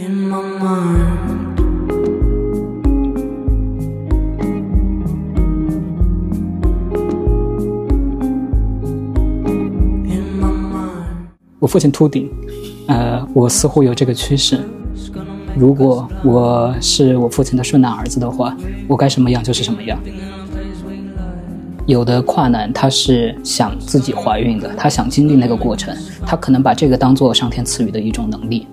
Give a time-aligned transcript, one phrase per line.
[0.00, 1.58] in my mind.
[10.08, 11.28] In my mind.
[11.58, 12.30] 我父亲秃顶，
[12.86, 14.58] 呃，我似乎有这个趋势。
[15.54, 18.56] 如果我是我父亲的顺男儿子的话，
[18.88, 20.00] 我该什么样就是什么样。
[21.86, 25.94] 有的跨男他是想自己怀孕的，他想经历那个过程，
[26.24, 28.66] 他可能把这个当做上天赐予的一种能力。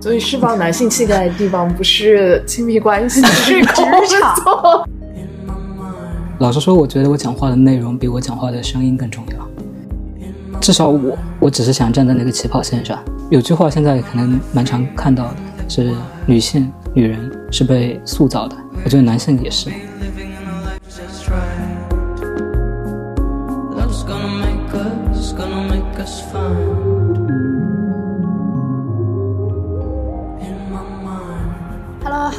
[0.00, 3.62] 所以释放男性气概的地方不是亲密关系，是职
[4.34, 4.88] 场。
[6.38, 10.58] 老实说，我觉得我讲话的内容比我讲话的声音更重要。
[10.58, 12.98] 至少我，我只是想站在那个起跑线上。
[13.30, 15.36] 有句话现在可能蛮常看到的，
[15.68, 15.92] 是
[16.24, 18.56] 女性、女人是被塑造的。
[18.82, 19.68] 我觉得男性也是。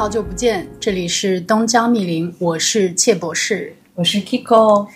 [0.02, 3.76] 好久不见，这里是东江密林，我是切博士。
[3.94, 4.88] 我是 Kiko，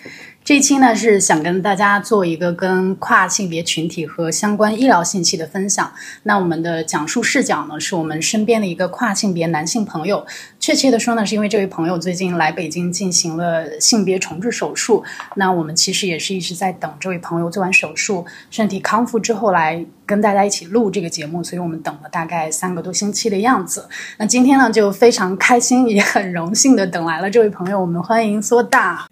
[0.46, 5.92] 这一期呢是想跟大家做一个跟跨性别群体和相关医疗信息的分享。
[6.22, 10.24] 那我们的讲述视角呢是我们身边的一个跨性别男性朋友，
[10.60, 15.02] 确切的说呢是因为这位朋友最近来北京进行了性别重置手术。
[15.34, 23.88] 那我们其实也是一直在等这位朋友做完手术，身体康复之后来跟大家一起录这个节目，所以我们等了大概三个多星期的样子。
[24.18, 29.08] 那今天呢就非常开心，也很荣幸的等来了这位朋友，我们欢迎苏大。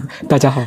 [0.28, 0.62] 大家好，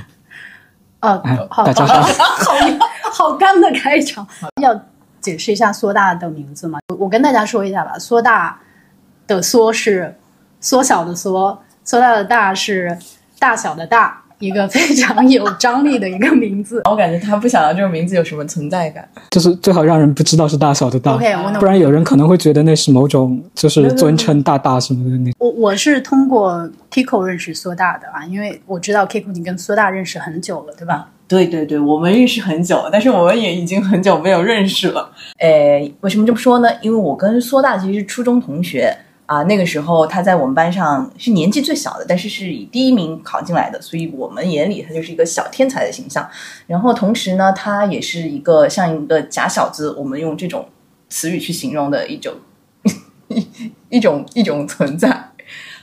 [1.00, 4.28] 呃，哎好，大家好 好好好干的开场。
[4.62, 4.80] 要
[5.22, 6.80] 解释一下缩大的名字吗？
[7.00, 7.98] 我跟大家说一下吧。
[7.98, 8.60] 缩大
[9.28, 10.16] 的缩是
[10.60, 12.98] 缩小的缩，缩大的大是
[13.40, 16.82] 大小的大，一个非常有张力的一个名字。
[16.86, 19.08] 我感觉他不想要这个名字有什么存在感。
[19.32, 25.32] 就是最好让人不知道是大小的大 OK，我不然有人可能会觉得那是某种就是尊称大大什么的那。
[25.40, 31.10] 我我是通过 Kiko 认识苏大的啊，因为我知道 Kiko 你跟苏大认识很久了，对吧？
[31.28, 35.10] 对对对，我们认识很久了，但是我们也已经很久没有认识了。
[35.40, 36.70] 诶，为什么这么说呢？
[36.82, 38.96] 因为我跟苏大其实是初中同学
[39.26, 46.30] 啊，那个时候他在我们班上是年纪最小的，但是是以第一名考进来的，所以我们眼里他就是一个小天才的形象。
[46.68, 50.68] 然后同时呢，他也是一个像一个假小子，我们用这种
[51.10, 52.34] 词语去形容的一种
[53.28, 53.48] 一
[53.90, 55.32] 一种一种存在。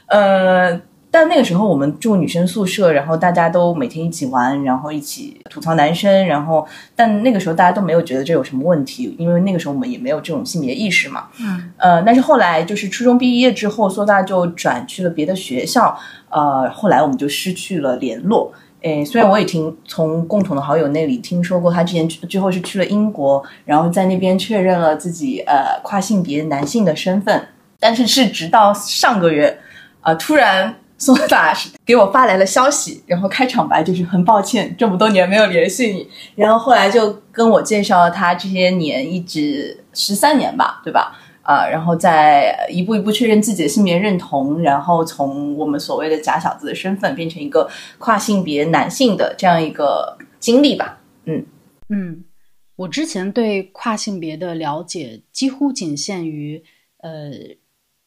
[0.07, 0.81] 呃，
[1.12, 11.28] 但那个时候我们住女生宿舍，然后大家都每天一起玩，然后一起吐槽男生，然后但那个时候大家都没有觉得这有什么问题，因为那个时候我们也没有这种性别意识嘛。
[11.39, 15.95] 嗯，呃，但是后来就是初中毕业之后，苏大就转去了别的学校，
[16.31, 18.50] 呃，后来我们就失去了联络。
[18.81, 27.47] 诶，虽然我也听从共同的好友那里听说过，他之前去最后是去了英国，然后在那边确认了自己呃跨性别男性的身份，
[27.79, 29.56] 但是是直到上个月，
[30.00, 31.53] 啊、突然苏大
[31.85, 41.19] 给我发来了消息，然后开场白就是很抱歉这么多年没有联系你，然后后来就跟我介绍了他这些年一直十三年吧，对吧？
[41.43, 47.69] 啊、然后再一步一步确认自己的性别认同，然后从我们所谓的假小子的身份变成一个
[47.99, 51.01] 跨性别男性的这样一个经历吧。
[51.25, 51.45] 嗯
[51.89, 52.23] 嗯，
[52.77, 56.62] 我之前对跨性别的了解几乎仅限于
[56.99, 57.33] 呃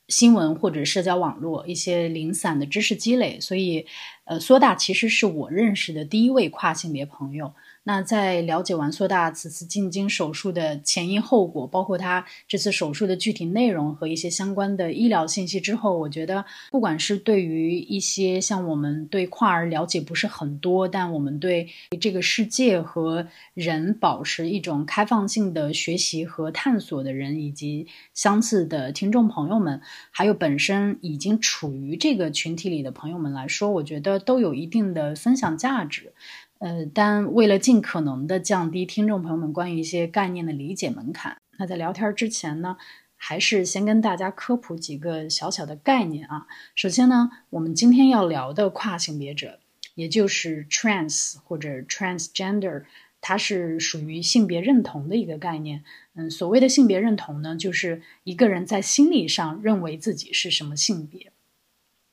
[0.08, 3.86] 新闻或者社交网络一些零散的知识积累，所以
[4.26, 7.52] 呃苏大其实是我认识的第一位跨性别朋友。
[7.88, 21.70] 那在了解完苏大此次进京手术的前因后果，包括他这次手术的具体内容和一些相关的医疗信息之后，我觉得不管是对于一些像我们对跨儿了解不是很多，但我们对
[22.02, 27.86] 这个世界和人保持一种开放性的学习和探索的人，以及
[28.16, 29.80] 相似的听众朋友们，
[30.10, 36.12] 还有本身已经处于这个群体里的朋友们来说，我觉得都有一定的分享价值。
[36.60, 42.78] 呃，但为了尽可能的降低听众朋友们关于一些概念的理解门槛，那在聊天之前呢，
[43.18, 46.48] 还是先跟大家科普几个小小的概念啊。
[46.74, 49.60] 首先呢，我们今天要聊的跨性别者，
[49.96, 52.86] 也就是 trans 或者 transgender，
[53.20, 55.84] 它是属于性别认同的一个概念。
[56.16, 61.34] 嗯，所谓的性别认同呢，就是一个人在心理上认为自己是什么性别。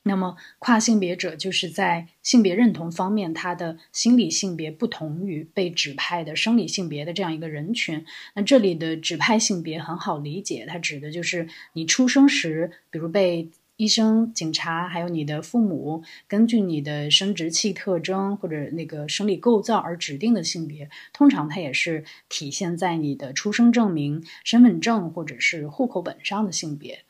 [0.05, 8.05] 那么，跨性别者就是在性别认同方面，他的心理性别不同于被指派的生理性别的这样一个人群。
[8.35, 27.05] 那这里的指派性别很好理解，它指的就是你出生时，比如被医生、警察，还有你的父母，根据你的生殖器特征或者那个生理构造而指定的性别，通常它也是体现在你的出生证明、身份证或者是户口本上的性别。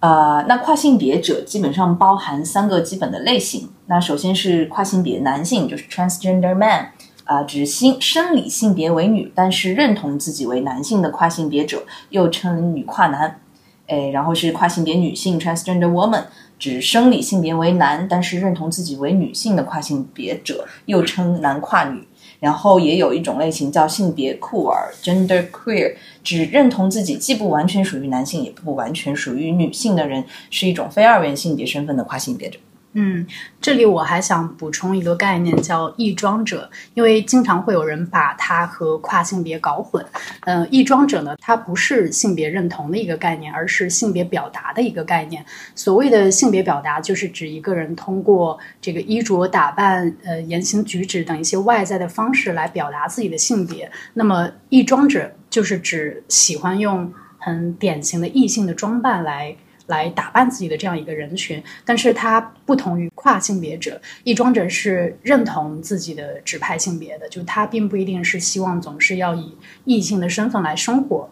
[0.00, 3.68] 呃，那跨性别者基本上包含三个基本的类型。
[3.86, 6.90] 那首先是跨性别男性，就是 transgender man，
[7.24, 13.40] 啊、指性生理性别为女，但是认同自己为男性的跨性别者，又称女跨男。
[13.86, 16.24] 诶，然后是跨性别女性 transgender woman，
[16.58, 22.06] 指生理性别为男，但是认同自己为女性的跨性别者，又称男跨女。
[22.40, 32.58] 然后也有一种类型叫性别酷儿 （gender queer），只认同自己既不完全属于男性，也不完全属于女性的人，是一种非二元性别身份的跨性别者。
[32.94, 33.24] 嗯，
[33.60, 40.04] 这里我还想补充一个概念，叫异装者，因为经常会有人把它和跨性别搞混。
[40.40, 45.44] 嗯、异装者呢，它不是性别认同的一个概念，而是性别表达的一个概念。
[45.74, 53.88] 所谓的性别表达，就是指一个人通过这个衣着打扮、呃言行举止等一些外在的方式来表达自己的性别。
[54.14, 59.54] 那么异装者就是指喜欢用很典型的异性的装扮来。
[59.88, 69.54] 来打扮自己的这样一个人群，但是它不同于跨性别者，异装者是认同自己的指派性别的，就他并不一定是希望总是要以
[69.84, 71.28] 异性的身份来生活。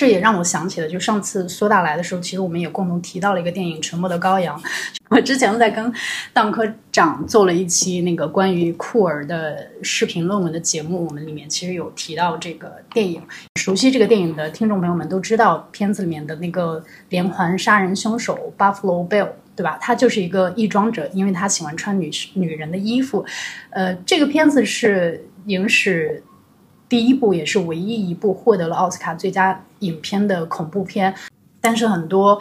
[0.00, 4.58] 这也让我想起了，就上次苏大来的时候，其实我们也共同提到了一个电影《沉默的羔羊》。
[5.10, 5.92] 我之前在跟
[6.32, 13.20] 当科长做了一期那个关于酷儿的视频论文的节目，我们里面其实有提到这个电影。
[13.56, 19.76] 熟悉这个电影的听众朋友们都知道，片子里面的那个连环杀人凶手 Buffalo Bill，对吧？
[19.82, 23.22] 他就是一个异装者，因为他喜欢穿女女人的衣服。
[23.68, 26.22] 呃，这个片子是影史
[26.90, 31.14] 第一部，也是唯一一部获得了奥斯卡最佳影片的恐怖片。
[31.60, 32.36] 但是很多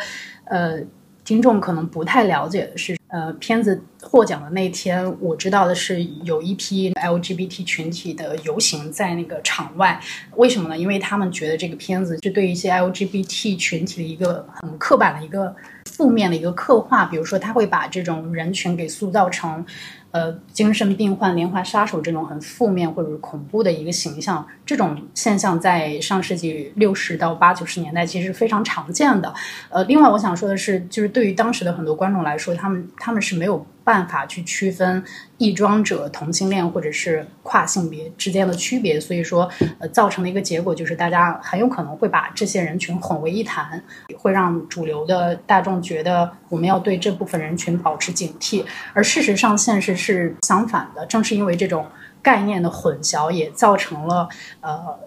[0.46, 0.80] 呃
[1.24, 10.02] 听众可能不太了解的是，呃，片子获奖的那天，我知道的是有一批 LGBT 群体的游行在那个场外。
[10.36, 10.76] 为什么呢？
[10.76, 15.56] 因为他们觉得这个片子是对一些 LGBT 群体的一个很刻板的一个
[15.86, 19.64] 负面的一个刻画，比如说他会把这种人群给塑造成。
[20.12, 29.32] 呃，精神病患、连环杀手这种很负面或者是恐怖的一个形象，这种现象在上世纪六十到八九十年代其实非常常见的。
[29.70, 35.04] 呃，另外我想说的是，就是对于当时的很多观众来说，他们他们是没有办法去区分
[35.40, 39.50] 异装者、同性恋或者是跨性别之间的区别，所以说，
[39.80, 43.84] 呃，造成的一个结果就是大家很有可能会把这些人群混为一谈，
[44.16, 48.64] 会让主流的大众觉得我们要对这部分人群保持警惕，
[48.94, 51.04] 而事实上现实是相反的。
[51.08, 51.88] 正是因为这种
[52.22, 54.30] 概念的混淆，也造成了
[54.62, 55.00] 呃。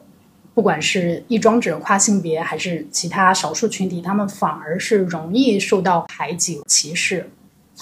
[0.54, 7.30] 不管是异装者、跨性别，还是其他少数群体，他们反而是容易受到排挤、歧视，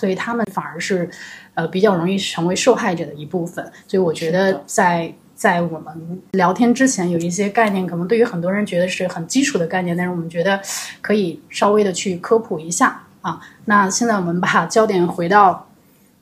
[0.01, 1.09] 所以他们反而是
[1.53, 3.63] 呃比较容易成为受害者的一部分。
[3.87, 10.59] 所以我觉得在在我们聊天之前，有一些概念可能对于很多人觉得是很基础的概念，但是我们觉得
[11.03, 13.39] 可以稍微的去科普一下啊。
[13.67, 15.67] 那现在我们把焦点回到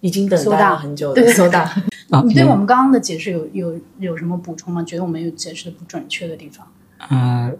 [0.00, 1.60] 已经等待了很久对的搜大，
[2.10, 4.82] 啊，你对嗯我们刚刚的解释有有有什么补充吗？
[4.82, 6.66] 觉得我们有解释的不准确的地方？
[7.10, 7.52] 呃，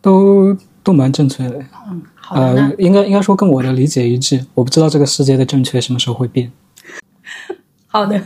[0.00, 1.64] 都都蛮正确的。
[1.88, 4.46] 嗯，呃，应该应该说跟我的理解一致。
[4.54, 6.50] 我不知道这个世界的正确什么时候会变。
[7.88, 8.18] 好的，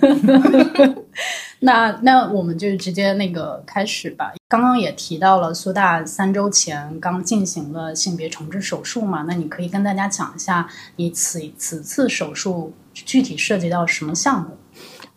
[1.60, 4.32] 那那我们就直接那个开始吧。
[4.48, 14.50] 刚刚也提到了苏大三周前刚进行了性别重置手术嘛，那你可以跟大家讲一下你此此次手术具体涉及到什么项目？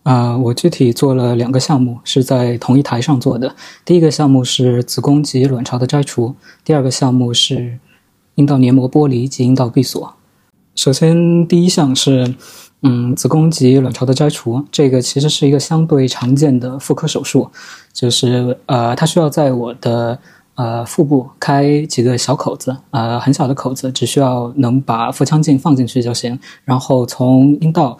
[0.01, 3.53] 啊、我具体做了两个项目，是在同一台上做的。
[3.85, 6.33] 第一个项目是子宫及卵巢的摘除，
[6.63, 7.77] 第二个项目是
[8.39, 10.15] 阴道黏膜剥离及阴道闭锁。
[10.75, 12.33] 首先，第一项是
[12.83, 17.51] 嗯子宫及卵巢的摘除，这个其实是一个相对常见的妇科手术，
[17.91, 20.17] 就是呃它需要在我的
[20.55, 27.99] 呃腹部开几个小口子，呃很小的口子，只需要能把腹腔镜放进去就行，然后从阴道。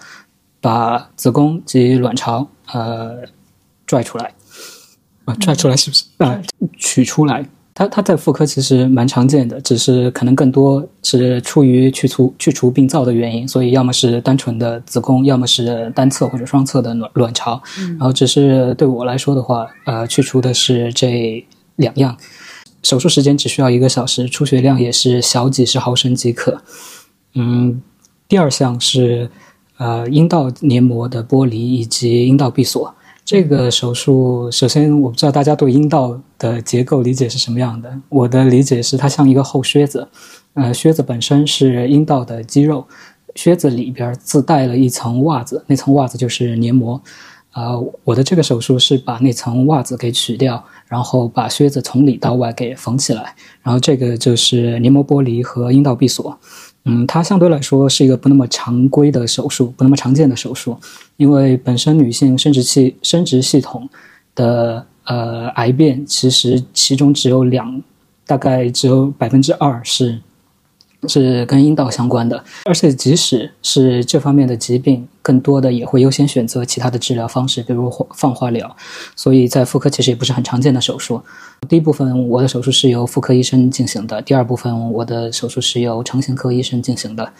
[0.61, 3.19] 把子宫及卵巢呃
[3.87, 4.33] 拽出来，
[5.23, 6.03] 啊，拽出来是不是？
[6.17, 6.37] 啊、
[6.77, 7.47] 取出来。
[7.79, 17.61] 它它在妇科其实蛮常见的，只是可能更多是出于去除去除病灶的原因，所以要么是单纯的子宫，要么是单侧或者双侧的卵卵巢。
[17.91, 21.41] 然后只是对我来说的话，呃，去除的是这
[21.77, 22.17] 两样。
[22.83, 26.61] 手术时间只需要一个小时，出血量也是小几十毫升即可。
[27.35, 27.81] 嗯，
[28.27, 29.29] 第二项是。
[29.77, 32.93] 呃，阴道黏膜的剥离以及阴道闭锁，
[33.29, 37.95] 这个手术，首先我不知道大家对阴道的结构理解是什么样的。
[38.09, 40.07] 我的理解是，它像一个厚靴子，
[40.55, 42.87] 呃，靴子本身是阴道的肌肉，
[43.35, 46.99] 靴子里边自带了一层袜子，那层袜子就是黏膜。
[47.53, 56.35] 呃，我的这个手术是把那层袜子给取掉，然后把靴子从里到外给缝起来，然后这个就是黏膜剥离和阴道闭锁。
[56.89, 60.75] 嗯，它相对来说是一个不那么常规的手术，不那么常见的手术，
[61.17, 63.87] 因为本身女性生殖器、生殖系统
[64.33, 67.81] 的呃癌变，其实其中只有两，
[68.25, 70.19] 大概只有百分之二是。
[71.07, 78.75] 是跟阴道相关的，而且即使是这方面的疾病，更多的也会优先选择其他的治疗方式，比如放化疗。
[79.15, 81.21] 所以在妇科其实也不是很常见的手术。
[81.69, 87.31] 第一部分我的手术是由妇科医生进行的，第二部分我的手术是由成形科医生进行的，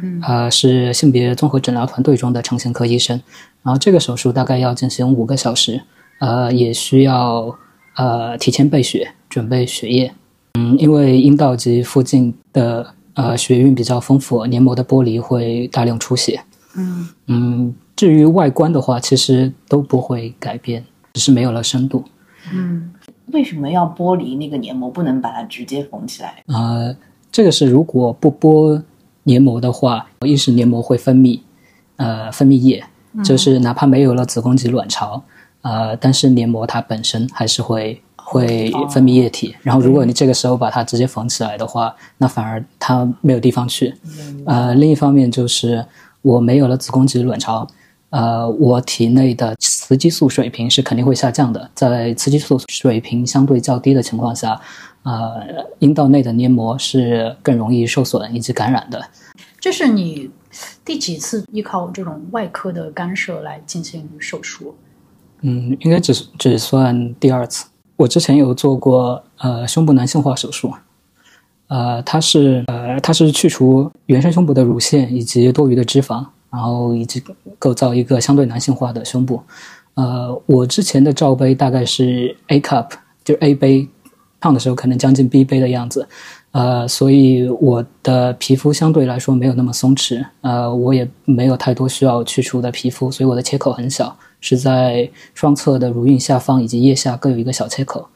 [0.00, 3.20] 嗯，呃，是性别综合诊疗团队中的成形科医生。
[3.64, 5.82] 然后这个手术大概要进行五个小时，
[6.20, 7.58] 呃，也需要
[7.96, 10.12] 呃提前备血，准备血液。
[10.54, 12.94] 嗯，因为阴道及附近的。
[13.18, 16.40] 呃，血运比较丰富，黏膜的剥离会大量出血。
[16.76, 22.04] 嗯嗯，至于外观的话，其实都不会改变，只是没有了深度。
[22.52, 22.94] 嗯，
[23.32, 24.88] 为什么要剥离那个黏膜？
[24.88, 26.44] 不能把它直接缝起来？
[26.46, 26.94] 呃，
[27.32, 28.80] 这个是如果不剥
[29.24, 31.40] 黏膜的话，一是黏膜会分泌
[31.96, 32.84] 呃分泌液，
[33.24, 35.20] 就是哪怕没有了子宫及卵巢，
[35.62, 38.00] 呃，但是黏膜它本身还是会。
[38.30, 43.94] 会分泌液体，然后如果你这个时候把它直接缝起来的话，那反而它没有地方去。
[44.44, 45.82] 呃，另一方面就是
[46.20, 47.66] 我没有了子宫及卵巢，
[48.10, 51.70] 呃，我体内的雌激素水平是肯定会下降的。
[51.74, 54.60] 在雌激素水平相对较低的情况下，
[55.04, 59.02] 呃，阴道内的黏膜是更容易受损以及感染的。
[59.58, 60.28] 这是你
[60.84, 64.74] 第几次依靠这种外科的干涉来进行手术？
[65.40, 67.67] 嗯，应该只只算第二次。
[67.98, 70.72] 我之前有做过呃胸部男性化手术，
[71.66, 77.20] 呃，它是呃它是去除原生胸部的乳腺以及多余的脂肪，然后以及
[77.58, 79.42] 构造一个相对男性化的胸部。
[79.94, 82.86] 呃，我之前的罩杯大概是 A cup，
[83.24, 83.88] 就 A 杯，
[84.38, 86.06] 胖的时候可能将近 B 杯的样子。
[86.52, 94.16] 呃，所以我的皮肤相对来说没有那么松弛，呃，我也没有太多需要去除的皮肤，所以我的切口很小。
[94.40, 98.08] 是在双侧的乳晕下方以及腋下各有一个小切口，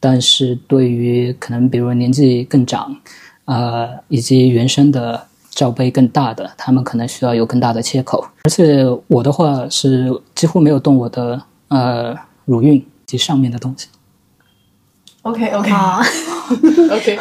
[0.00, 2.96] 但是对于可能比如年纪更长，
[3.44, 8.26] 呃，以及原生的罩杯更大的，他们可能需要有更大的切口。
[8.44, 13.88] 而且我的话是几乎没有动我的呃乳晕及上面的东西。
[15.22, 15.70] OK OK
[16.90, 17.18] OK，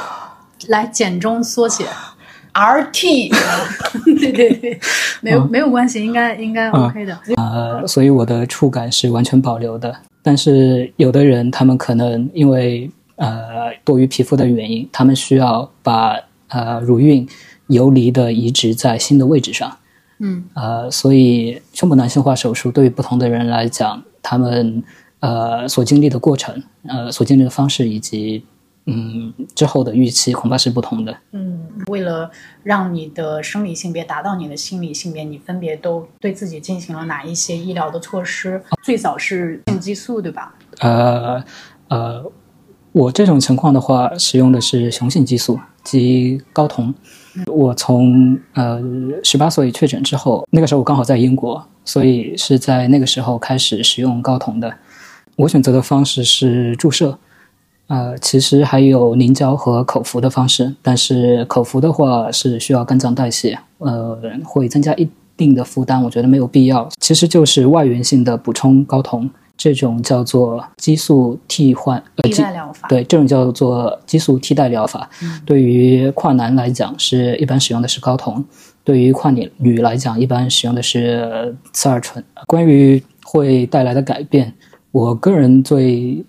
[0.67, 1.85] 来简中缩写。
[2.57, 3.29] RT，
[4.19, 4.79] 对对对，
[5.21, 7.15] 没有没有关系，应该应该 OK 的。
[7.35, 9.95] 呃，所以我的触感是完全保留的。
[10.23, 17.27] 但是有的人，他们可能因为呃多于皮肤的原因，他们需要把呃乳晕
[17.67, 19.77] 游离的移植在新的位置上。
[20.17, 24.83] 嗯，呃，所以胸部男性化手术对于不同的人来讲，他们
[25.19, 28.43] 呃所经历的过程，呃所经历的方式以及。
[28.89, 31.15] 嗯，之后的预期恐怕是不同的。
[31.33, 32.31] 嗯，为了
[32.63, 38.63] 让你的生理性别达到你的心理性别，你分别都对自己进行了哪一些医疗的措施？
[38.81, 40.55] 最早是性激素，对吧？
[40.79, 41.43] 呃
[41.89, 42.31] 呃，
[42.93, 46.95] 我这种情况的话，使用的是雄性激素及睾酮。
[47.47, 48.81] 我从呃
[49.21, 54.73] 十八岁确诊之后，那个时候我刚好在英国，所以是在那个时候开始使用睾酮的。
[55.35, 57.19] 我选择的方式是注射。
[57.87, 66.89] 呃，其实还有凝胶和口服的方式，但是口服的话是需要肝脏代谢，呃，会增加一定的负担，我觉得没有必要。
[66.99, 75.09] 其实就是外源性的补充睾酮，这种叫做激素替换替代疗法，对，这种叫做激素替代疗法。
[75.45, 78.43] 对于跨男来讲，是一般使用的是睾酮；
[78.83, 82.21] 对于跨女女来讲，一般使用的是雌二醇。
[82.45, 84.53] 关于会带来的改变，
[84.91, 86.25] 我个人最。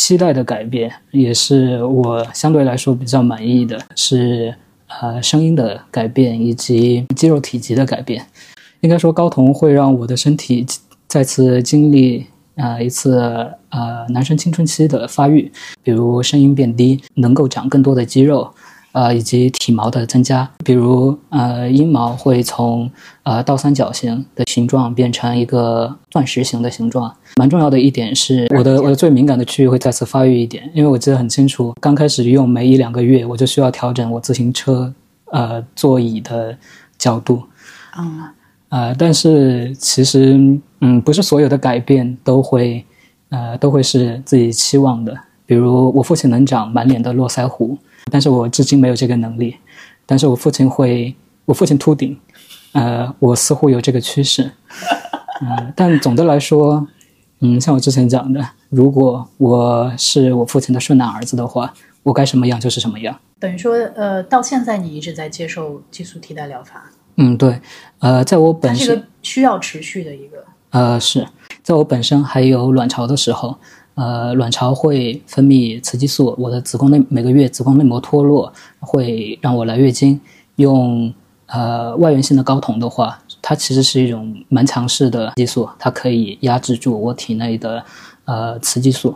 [0.00, 4.54] 期待的改变也是我相对来说比较满意的，是
[4.88, 8.24] 呃声音的改变以及肌肉体积的改变。
[8.80, 10.66] 应该说，睾酮会让我的身体
[11.06, 12.24] 再次经历
[12.56, 13.20] 啊一次
[13.68, 15.52] 呃男生青春期的发育，
[15.82, 18.50] 比如声音变低，能够长更多的肌肉。
[18.92, 22.90] 呃，以及体毛的增加，比如呃，阴毛会从
[23.22, 27.14] 呃倒三角形的形状变成一个钻石形的形状。
[27.36, 34.92] 蛮重要的一点是，我的我的最敏感的区域会再次发育一点，因为我记得很清楚，刚开始用没一两个月，我就需要调整我自行车
[35.26, 36.56] 呃座椅的
[36.98, 37.44] 角度。
[37.96, 38.22] 嗯，
[38.70, 40.36] 呃，但是其实
[40.80, 42.84] 嗯，不是所有的改变都会
[43.28, 45.16] 呃都会是自己期望的。
[45.46, 47.76] 比如我父亲能长满脸的络腮胡，
[48.10, 49.56] 但是我至今没有这个能力。
[50.04, 51.14] 但是我父亲会，
[51.44, 52.18] 我父亲秃顶，
[52.72, 54.50] 呃，我似乎有这个趋势。
[55.42, 56.86] 嗯，但总的来说，
[57.40, 63.18] 嗯，像我之前讲的，如果我是我父亲的顺男儿子的话，我该什么样就是什么样。
[63.38, 67.60] 等于说，呃，到现在你一直在接受激素替代疗法，嗯，对，
[68.00, 71.26] 呃，在我本身它是一个需要持续的一个，呃是
[71.62, 73.56] 在我本身还有卵巢的时候，
[73.94, 80.18] 呃，卵巢会分泌雌激素，我的子宫内每个月子宫内膜脱落会让我来月经，
[80.56, 81.12] 用
[81.46, 87.84] 呃外源性的睾酮的话，它其实是一种蛮强势的激素，它可以压制住我体内的
[88.24, 89.14] 呃雌激素。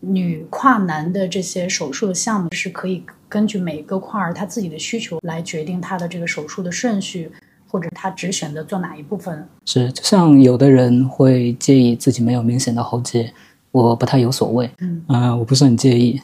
[0.00, 7.28] 女跨男的这些手术的项目是可以根据每个跨儿他自己的需求来决定他的这个手术的顺序，
[7.68, 9.48] 或者他只选择做哪一部分。
[9.64, 13.34] 是，就像有的人会介意自己没有明显的喉结，
[13.70, 16.20] 我不太有所谓，嗯呃，我不是很介意，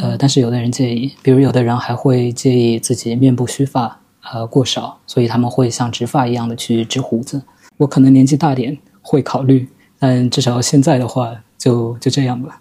[0.00, 4.00] 呃，但是有的人介意，比如有的人还会介意自己面部须发
[4.32, 7.42] 呃过少，所以他们会像植发一样的去植胡子。
[7.76, 12.60] 我可能年纪大点会考虑，但至少现在的话就就这样吧。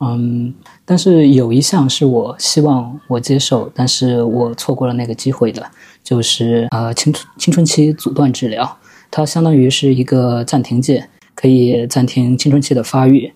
[0.00, 5.62] 嗯，但是有一项是我希望我接受，但是我错过了那个机会的，
[6.04, 8.78] 就是呃青春青春期阻断治疗，
[9.10, 13.32] 它相当于是一个暂停键，可以暂停青春期的发育，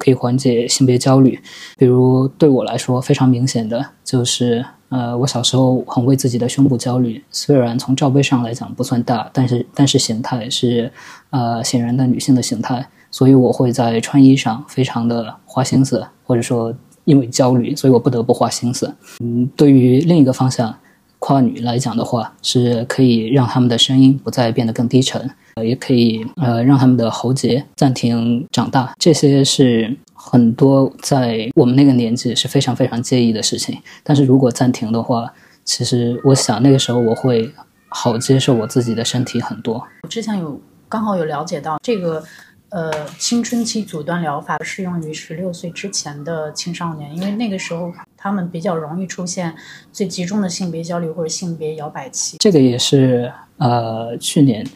[0.00, 1.38] 可以缓解性别焦虑。
[1.76, 10.90] 比如对我来说非常明显的就是，呃，我小时候很为自己的胸部焦虑，虽然从罩杯上来讲不算大，但是但是形态是
[11.30, 18.92] 呃显然的女性的形态，所以我会在穿衣上非常的花心思，或者说因为焦虑，所以我不得不花心思。
[19.20, 20.74] 嗯，对于另一个方向，
[21.20, 33.78] 跨女来讲的话，是可以让他们的声音不再变得更低沉，呃也可以呃让他们的喉结暂停长大，这些是很多在我们那个年纪是非常非常介意的事情。
[34.02, 35.32] 但是如果暂停的话，
[35.64, 37.52] 其实我想那个时候我会
[37.88, 39.86] 好接受我自己的身体很多。
[40.02, 42.24] 我之前有刚好有了解到这个。
[42.72, 49.54] 呃，青春期阻断疗法适用于十六岁之前的青少年，因为那个时候他们比较容易出现
[49.90, 52.36] 最集中的性别焦虑或者性别摇摆期。
[52.38, 54.66] 这个也是呃去年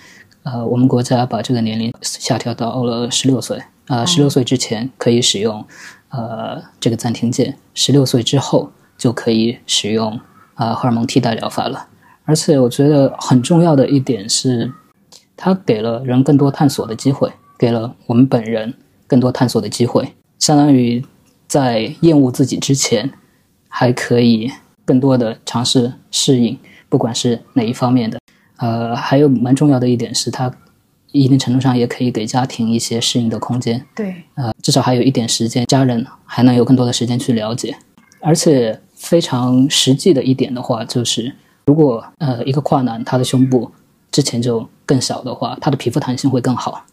[0.45, 5.65] 呃我们国家把这个年龄下调到了十六岁，呃十六岁之前可以使用
[6.09, 10.19] 呃这个暂停键，十六岁之后就可以使用
[10.55, 11.89] 呃荷尔蒙替代疗法了。
[12.25, 14.73] 而且我觉得很重要的一点是，
[15.37, 17.31] 它给了人更多探索的机会。
[17.57, 18.75] 给了我们本人
[19.07, 21.03] 更多探索的机会，相当于
[21.47, 23.13] 在厌恶自己之前，
[23.77, 24.49] 还可以
[24.85, 26.57] 更多的尝试适应，
[26.89, 28.21] 不管是哪一方面的。
[28.59, 30.49] 呃，还有蛮重要的一点是，它
[31.11, 33.85] 一定程度上也可以给家庭一些适应的空间。
[33.93, 37.77] 对，呃，至少还有一点时间，家人还能有更多的时间去了解。
[38.21, 41.35] 而且非常实际的一点的话，就是
[41.67, 43.73] 如果呃一个跨男他的胸部
[44.13, 46.85] 之前就更小的话，他的皮肤弹性会更好。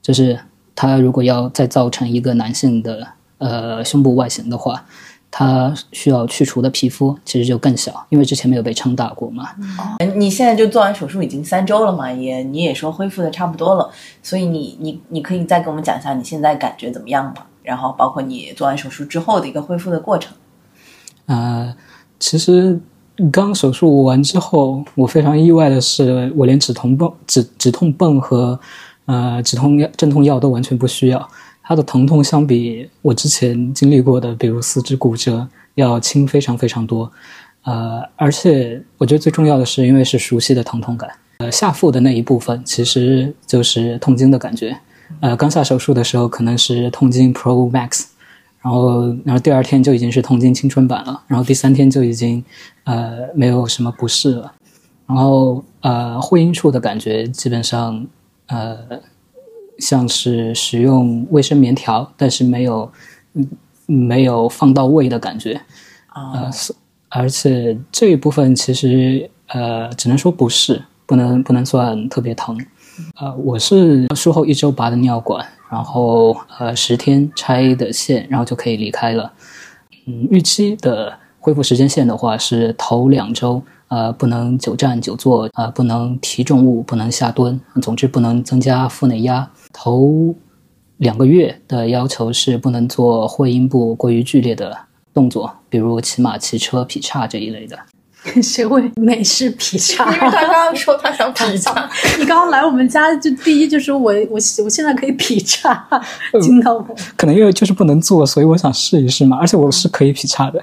[0.00, 0.40] 就是
[0.74, 4.86] 他如果要再造成一个男性的呃胸部外形的话，
[5.30, 9.50] 他需要去除的皮肤其实就更小，因为之前没有被撑大过嘛。
[10.16, 13.90] 你现在就做完手术已经三周了嘛，也你也说恢复的差不多了，
[14.22, 17.34] 所以你你你可以再跟我们讲一下你现在感觉怎么样吗？
[17.62, 20.32] 然后包括你做完手术之后的一个恢复的过程。
[21.26, 21.72] 呃，
[22.18, 22.80] 其实
[23.30, 28.58] 刚手术完之后，我非常意外的是，我连止痛泵、止止痛泵和
[29.04, 31.28] 呃，止痛药、镇痛药都完全不需要。
[31.70, 37.08] 它的疼痛相比我之前经历过的，比如四肢骨折，要轻非常非常多。
[37.62, 41.08] 呃，而且我觉得最重要的是，因为是熟悉的疼痛感。
[41.38, 44.76] 呃，下腹的那一部分其实就是痛经的感觉。
[45.20, 48.06] 呃，刚下手术的时候可能是痛经 Pro Max，
[48.62, 52.44] 然后然后第二天就已经是痛经青春版了，然后第三天就已经
[52.82, 54.52] 呃没有什么不适了。
[55.06, 58.04] 然后呃，会阴处的感觉基本上。
[58.52, 58.76] 呃，
[59.80, 62.92] 像是使用卫生棉条，但是没有，
[63.34, 63.48] 嗯，
[63.86, 65.54] 没有放到位的感觉，
[66.08, 66.50] 啊呃，
[67.08, 72.56] 而且这一部分其实呃，只能说不是，不能不能算特别疼。
[73.18, 79.32] 呃，我是术后一周拔的尿管，然后呃十天拆的线，然后就可以离开了。
[80.06, 83.62] 嗯，预期的恢复时间线的话是头两周。
[83.88, 89.50] 呃，不能久站久坐，呃，不能提重物，不能下蹲，总之不能增加腹内压。
[89.72, 90.32] 头
[90.98, 94.78] 两个月的要求是不能做会阴部过于剧烈的
[95.12, 97.76] 动作，比如骑马、骑车、劈叉这一类的。
[98.40, 105.84] 谁会美式劈叉，因为他刚刚说他想劈叉， 你刚刚来我们家就第一就说我我我现在可以劈叉，
[106.40, 106.86] 惊到我。
[107.16, 109.36] 可能因为就是不能做，所以我想试一试嘛。
[109.40, 110.62] 而且我是可以劈叉的。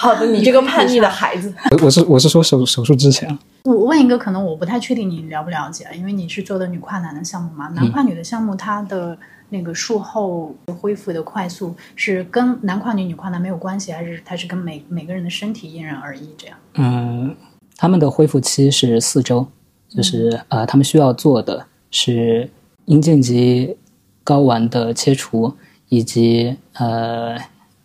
[0.00, 1.52] 好的，你这个叛逆的孩子。
[1.72, 3.36] 我我是我是说手手术之前。
[3.64, 7.66] 我问一个，可能我不太确定你了不了解，因为你是做的女跨男的项目嘛？
[7.74, 16.32] 男跨女的项目，它的那个术后恢复的快速是跟男跨女、女跨男没有关系，还是它是跟每每个人的身体因人而异？
[16.38, 16.56] 这样？
[16.74, 17.34] 嗯，
[17.76, 19.48] 他们的恢复期是四周，
[19.88, 22.48] 就是呃，他们需要做的是
[22.84, 23.76] 阴茎及
[24.24, 25.52] 睾丸的切除，
[25.88, 27.36] 以及呃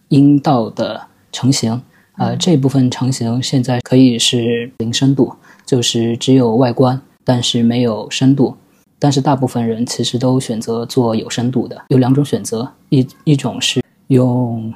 [0.09, 1.81] 阴道的成型。
[2.17, 5.33] 呃，这部分成型现在可以是零深度，
[5.65, 8.55] 就是只有外观，但是没有深度。
[8.99, 14.73] 但是大部分人其实都选择做有深度的，有两种选择，一一种是用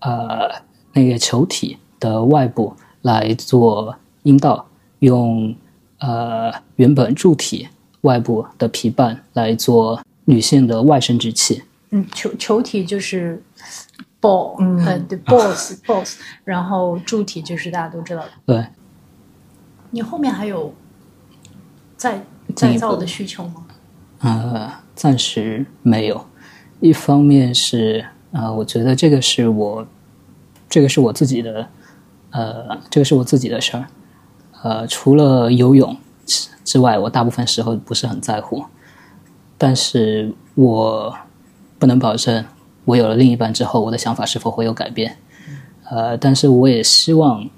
[0.00, 0.50] 呃
[0.92, 4.66] 那个球体的外部来做阴道，
[4.98, 5.54] 用
[6.00, 7.68] 呃原本柱体
[8.00, 11.62] 外部的皮瓣来做女性的外生殖器。
[11.90, 13.40] 嗯，球球体就是。
[14.22, 18.30] ball，嗯，对， balls，balls，然后柱体就是大家都知道的。
[18.46, 18.66] 对，
[19.90, 20.72] 你后面还有
[21.96, 22.24] 再
[22.56, 23.66] 再造的需求吗？
[24.20, 26.24] 呃，暂时没有。
[26.80, 29.86] 一方面是呃，我觉得这个是我
[30.68, 31.68] 这个是我自己的
[32.30, 33.86] 呃，这个是我自己的事儿。
[34.62, 35.96] 呃，除了游泳
[36.64, 38.64] 之外，我大部分时候不是很在乎。
[39.58, 41.16] 但是我
[41.78, 42.44] 不能保证。
[42.84, 45.16] 我有了另一半之后，我的想法是否会有改变？
[45.90, 47.48] 呃，但是我也希望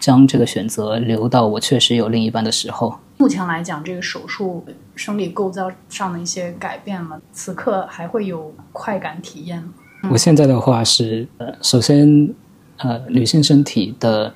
[0.00, 2.98] 将这个选择留到我确实有另一半的时候。
[3.18, 4.64] 目前来讲，这个手术
[4.96, 9.74] 生理构造上的一些改变了，此刻还会有快感体验吗？
[10.10, 12.34] 我现在的话是，呃，首先，
[12.78, 14.34] 呃，女性身体的，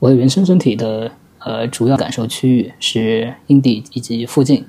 [0.00, 4.66] 我的原生身体的，呃，主要感受区域是阴蒂以及附近。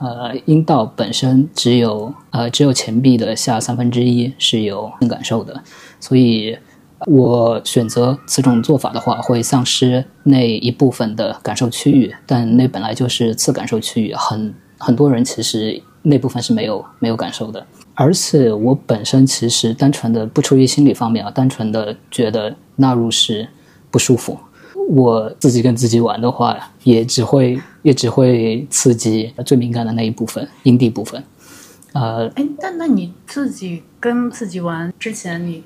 [0.00, 5.62] 呃，阴道本身只有呃只有前臂的下三分之一是有性感受的，
[6.00, 6.56] 所以
[7.06, 23.46] 我选择此种做法的话，会丧失那一部分的感受区域，但那本来就是次感受区域，很很多人其实那部分是没有没有感受的，而且我本身其实单纯的不出于心理方面啊，单纯的觉得纳入是
[23.90, 24.38] 不舒服。
[24.88, 31.22] 我自己跟自己玩的话，也只会也只会刺激最敏感的那一部分阴蒂部分。
[31.92, 35.62] 呃，哎，但那你自己跟自己玩之前，你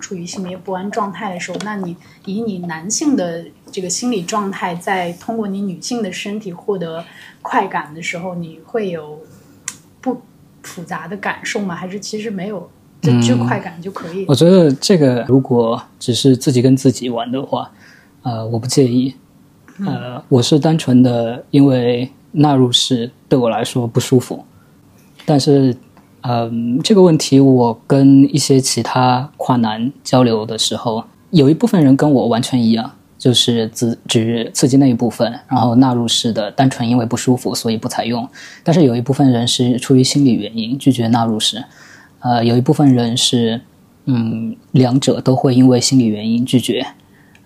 [0.00, 7.04] 处于性别不安状态的时候，那你以你男性的这个心理状态，在通过你女性的身体获得
[7.42, 9.20] 快感的时候，你会有
[10.00, 10.20] 不
[10.62, 11.74] 复杂的感受吗？
[11.74, 14.24] 还是其实没有，就就快感就可以？
[14.28, 17.70] 我觉得这个如果只是自己跟自己玩的话。
[18.24, 19.14] 呃，我不介意，
[19.86, 24.42] 呃，我是单纯的因为纳入式对我来说不舒服，
[25.26, 25.76] 但是，
[26.22, 38.26] 嗯，这个问题我跟一些其他跨男交流的时候，有一部分人跟我完全一样，就是只只刺激那一部分，然后纳入式的单纯因为不舒服所以不采用，
[38.62, 41.62] 但是有一部分人是出于心理原因拒绝纳入式，
[42.20, 43.60] 呃，有一部分人是，
[44.06, 46.86] 嗯，两者都会因为心理原因拒绝。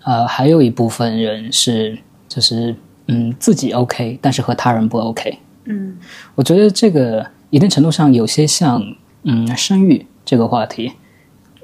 [0.09, 1.95] 呃，还有一部分人是，
[2.27, 5.37] 就是嗯，自己 OK，但是和他人不 OK。
[5.65, 5.95] 嗯，
[6.33, 8.83] 我觉得这个一定程度上有些像
[9.21, 10.93] 嗯生育这个话题，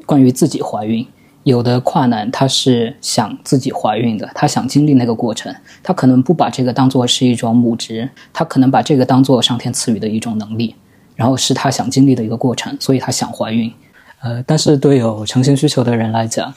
[0.06, 1.08] 关于自己怀孕，
[1.42, 10.76] 有的跨男他是想自己怀孕的，他想经历那个过程，他可能不把这个当做是一种母职，他可能把这个当做上天赐予的一种能力，
[11.16, 13.74] 然后是他想经历的一个过程，所以他想怀孕。
[14.22, 16.54] 呃，但是对有成型需求的人来讲。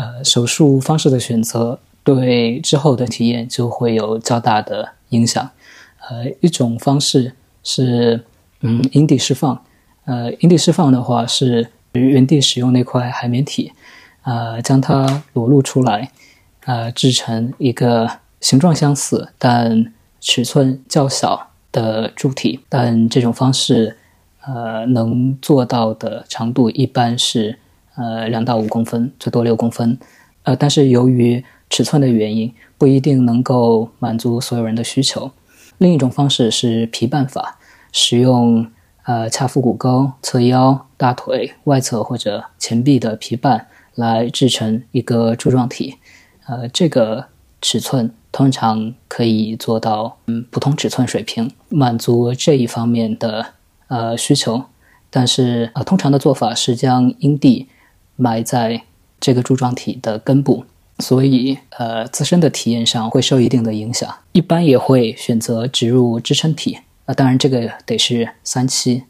[0.00, 5.50] 呃，手术方式的选择对之后的体验就会有较大的影响。
[6.08, 8.24] 呃，一种方式是，
[8.62, 9.62] 嗯，阴蒂释放。
[10.06, 13.72] 呃，阴蒂释放的话是原地使用那块海绵体，
[14.22, 16.10] 呃，将它裸露出来，
[16.64, 18.10] 呃，制成一个
[18.40, 22.60] 形状相似但尺寸较小的柱体。
[22.70, 23.98] 但这种方式，
[24.46, 27.58] 呃，能做到的长度一般是。
[28.00, 29.98] 呃，两到五公分，最多六公分，
[30.44, 35.30] 呃，但是由于尺寸的原因，不一定能够满足所有人的需求。
[35.76, 37.58] 另一种方式是皮瓣法，
[37.92, 38.66] 使用
[39.04, 45.96] 呃髂腹股沟、侧腰、大腿外侧或者前臂的皮瓣来制成一个柱状体。
[46.46, 47.26] 呃，这个
[47.60, 53.44] 尺寸通常可以做到嗯普通尺寸水平，满足这一方面的
[53.88, 54.64] 呃需求。
[55.10, 57.68] 但是呃，通常的做法是将阴蒂。
[58.20, 58.82] 埋在
[59.18, 60.64] 这个柱状体的根部，
[60.98, 64.14] 所以呃自身的体验上会受一定的影响。
[64.32, 69.04] 一般也会选择植入支撑体，啊，当然这个得是三期，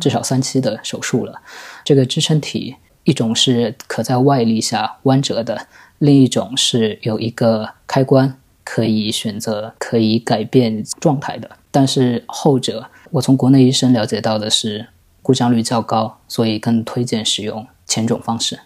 [0.00, 1.40] 至少三期的手术了。
[1.84, 5.66] 这个支撑体一种是可在外力下弯折的，
[5.98, 14.88] 另一种是有一个开关可以选择可以改变状态的，但是后者我从国内医生了解到的是
[15.22, 18.60] 故障率较高，所以更推荐使用前种方式。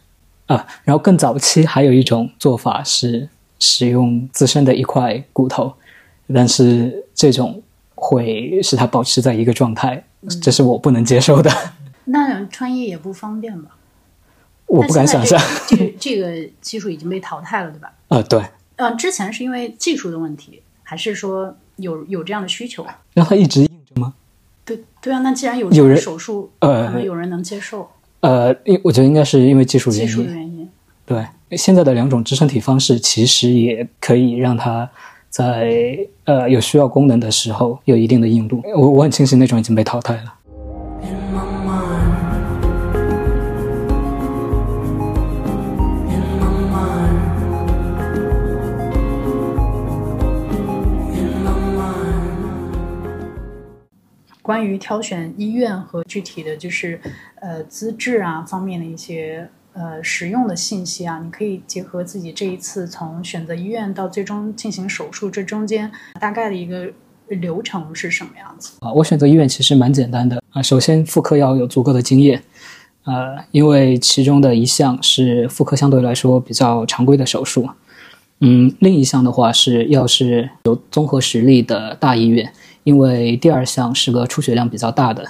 [0.47, 5.73] 啊，然后更早期还有一种做法是使用自身的一块骨头，
[6.35, 7.63] 但是这种
[7.95, 10.05] 会使它保持在一个状态，
[10.43, 11.51] 这是我不能接受的。
[12.05, 13.71] 那穿衣也不方便吧？
[14.67, 15.41] 我不敢想象。
[15.69, 17.93] 这个这个技术已经被淘汰了，对吧？
[18.09, 18.43] 啊，对。
[18.77, 22.85] 嗯，之前是因为技术的问题，还是说有有这样的需求？
[23.15, 24.15] 让它一直硬着吗？
[24.65, 27.89] 对对啊，那既然有有人手术，可能有人能接受。
[28.23, 30.07] 呃，因我觉得应该是因为技术原因。
[30.07, 30.69] 技术原因。
[31.05, 34.89] 对，现在的两种支撑体方式其实也可以让它
[35.29, 38.63] 在呃有需要功能的时候有一定的硬度。
[38.75, 40.35] 我我很庆幸那种已经被淘汰了。
[54.43, 57.01] 关于挑选医院和具体的就是
[57.37, 66.93] 呃资质啊方面的一些呃实用的信息啊，你可以结合自己这一次从选择医院到最终进行手术这中间大概的一个
[67.29, 68.93] 流程是什么样子啊？
[68.93, 72.43] 我选择医院其实蛮简单的啊，首先妇科要有足够的经验，
[73.05, 77.71] 呃，因为其中的一项是妇科相对来说比较常规的手术，
[78.41, 82.53] 嗯，另一项的话是要是有综合实力的大医院。
[82.85, 85.25] 因为第二项是个出血量比较大的，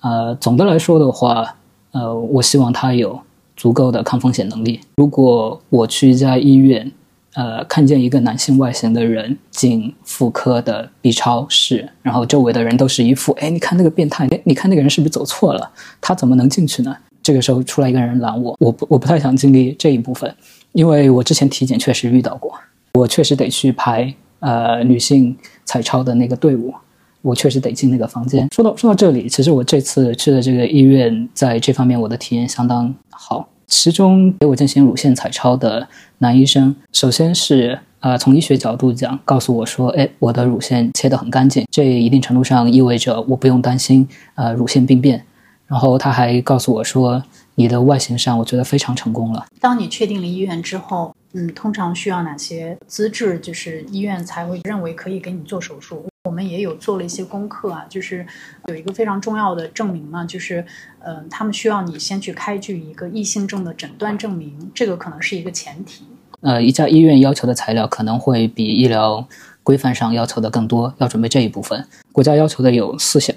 [0.00, 1.54] 呃，总的来说的话，
[1.92, 3.20] 呃，我希望他有
[3.56, 4.80] 足够的抗风险能力。
[4.96, 6.90] 如果我去一家医院，
[7.34, 15.70] 呃，看见一个男性外形的人进妇科的 B 超室，然后周围的人都是一副，哎，你看那个变态，哎你看那个人是不是走错了？
[16.00, 16.96] 他怎么能进去呢？
[17.22, 20.34] 这个时候出来一个人拦我，我不我不太想经历这一部分，
[20.72, 22.52] 因为我之前体检确实遇到过，
[22.94, 26.74] 我确实得去排呃女性彩超的那个队伍。
[27.22, 28.48] 我确实得进那个房间。
[28.54, 33.48] 说到说到这里，其实我这次去的这个医院，在这方面我的体验相当好。
[33.66, 35.86] 其中给我进行乳腺彩超的
[36.18, 45.22] 男医生，首先是呃从医学角度讲，告诉我说，哎，我的乳腺切得很干净，这一定程度上意味着我不用担心呃乳腺病变。
[45.66, 47.22] 然后他还告诉我说，
[47.56, 49.44] 你的外形上我觉得非常成功了。
[49.60, 56.06] 当你确定了医院之后，嗯，通常需要哪些资质，就是医院才会认为可以给你做手术？
[56.28, 58.24] 我们也有做了一些功课啊，就是
[58.66, 60.62] 有一个非常重要的证明呢，就是，
[60.98, 66.04] 呃，他们需要你先去开具一个异性症的诊断证明，这个可能是一个前提。
[66.42, 69.26] 呃，一家医院要求的材料可能会比医疗
[69.62, 71.82] 规范上要求的更多，要准备这一部分。
[72.12, 73.34] 国家要求的有四项，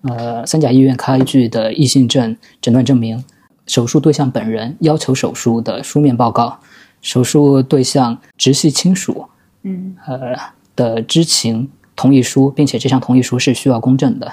[0.00, 3.22] 呃，三甲医院开具的异性症诊断证明，
[3.66, 6.58] 手术对象本人要求手术的书面报告，
[7.02, 9.28] 手术对象直系亲属，
[9.62, 10.34] 嗯，呃
[10.74, 11.68] 的知情。
[12.00, 14.32] 同意书，并且这项同意书是需要公证的。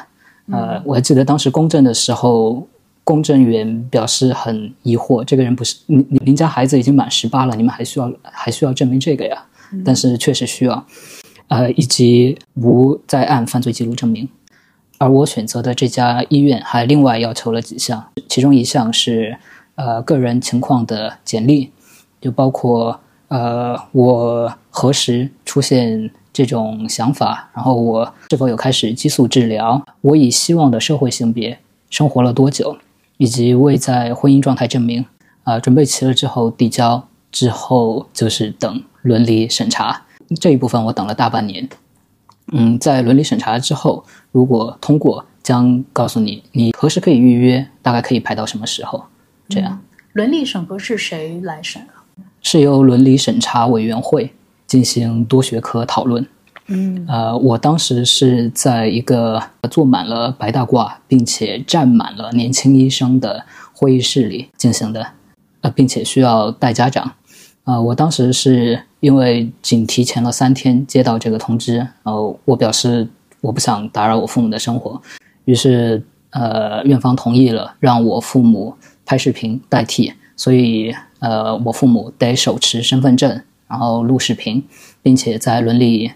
[0.49, 2.65] 呃，我还记得当时公证的时候，
[3.03, 9.43] 公证员表示很疑惑：这个人不是您您家孩子已经满十八了，你们还需要还需要证明这个呀？
[9.83, 10.85] 但是确实需要。
[11.49, 14.29] 呃，以及无在案犯罪记录证明。
[14.97, 19.37] 而我选择的这家医院还另外要求了几项，其中一项是
[19.75, 21.71] 呃个人情况的简历，
[22.21, 26.09] 就包括呃我何时出现。
[26.37, 29.83] 这种想法，然后我是否有开始激素治疗？
[30.01, 31.57] 我以希望的社会性别
[31.89, 32.77] 生活了多久？
[33.17, 35.03] 以及未在婚姻状态证明？
[35.41, 40.05] 啊，准备齐了之后递交，之后就是等伦理审查。
[40.39, 41.67] 这一部分我等了大半年。
[42.51, 49.03] 嗯，在伦理审查之后，如果通过，将告诉你你何时可以预约，大概可以排到什么时候。
[49.49, 49.81] 这样，
[50.13, 52.05] 伦理审核是谁来审啊？
[52.43, 54.31] 是由伦理审查委员会。
[54.67, 56.27] 进行多学科讨论，
[56.67, 65.07] 嗯，呃，我当时是在一个坐满了白大褂，并且站满了年轻医生的会议室里进行的，
[65.61, 67.13] 呃，并且需要带家长，
[67.63, 73.07] 呃，我当时是因为仅提前了三天接到这个通知，呃，我表示
[73.39, 75.01] 我不想打扰我父母的生活，
[75.45, 78.75] 于是呃，院方同意了让我父母
[79.05, 83.41] 拍视频代替，所以呃，我父母得手持身份证。
[83.67, 84.63] 然后录视频，
[85.01, 86.11] 并且在伦理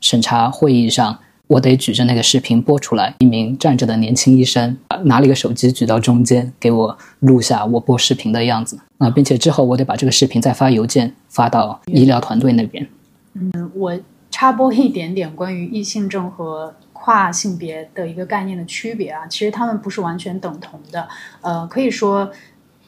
[0.00, 3.14] 审查会议上我得举着那个视频播出来。
[3.18, 12.86] 一名站着的年轻医生拿了一个手机举到中间，给我录下我播视频的样子啊，并且之后我得把这个视频再发邮件发到医疗团队那边。
[13.34, 13.98] 嗯，我
[14.30, 21.08] 插播一点点关于异性症和跨性别的一个概念的区别啊，其实他们不是完全等同的。
[21.40, 22.30] 呃，可以说。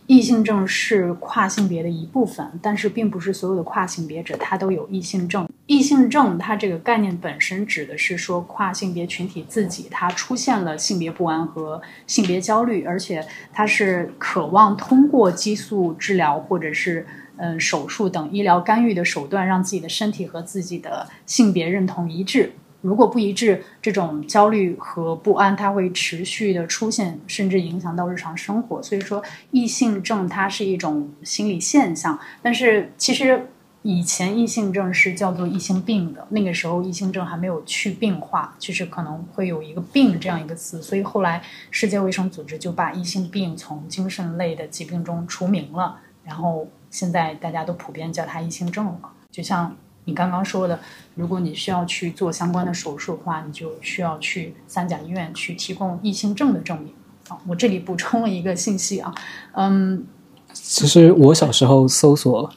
[0.06, 5.48] 异性症是跨性别的一部分，但是并不是所有的跨性别者他都有异性症。
[5.66, 17.04] 异性症它这个概念本身指的是说跨性别群体自己他出现了性别不安和性别焦虑，而且他是渴望通过激素治疗或者是
[17.38, 22.52] 嗯手术等医疗干预的手段，让自己的身体和自己的性别认同一致。
[22.86, 28.80] 如果不一致，这种焦虑和不安，它会持续的出现，甚至影响到日常生活。
[28.80, 29.20] 所以说，
[29.50, 32.16] 异性症它是一种心理现象。
[32.40, 33.48] 但是，其实
[33.82, 40.80] 以前异性症是叫做异性病的，那个时候异性症还没有去病化，就是可能会有一个病这样一个词。
[40.80, 49.00] 所以后来世界卫生组织就把异性病从精神类的疾病中除名了，然后现在大家都普遍叫它异性症了。
[49.32, 49.76] 就像。
[50.06, 50.78] 你刚刚说的，
[51.14, 56.94] 如果你需要去做相关的手术的话，你就需要去三甲医院去提供异性症的证明。
[57.28, 59.12] 啊，我这里补充了一个信息啊，
[59.54, 60.04] 嗯，
[60.52, 62.48] 其实我小时候搜索，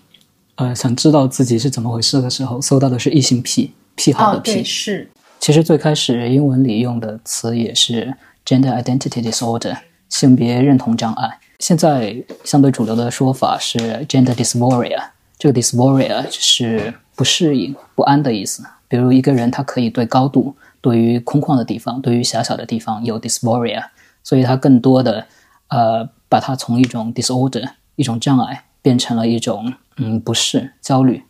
[0.58, 4.64] 呃，想知道自己是怎么回事的时候，搜到的是异性癖，癖好的癖。
[4.64, 5.10] 是。
[5.40, 8.14] 其实最开始英文里用的词也是
[8.46, 9.76] gender identity disorder，
[10.08, 11.40] 性别认同障碍。
[11.58, 15.02] 现在相对主流的说法是 gender dysphoria，
[15.40, 16.94] 这个 dysphoria 是。
[17.20, 18.64] 不适应、不安的意思。
[18.88, 23.84] 比如一个人，他可以对高度、对于空旷的地方、对于狭小的地方有 dysphoria，
[24.24, 25.28] 所以他更多的，
[25.68, 31.26] 呃，把它从一种 disorder、一种障碍，变成了一种嗯不适、焦虑。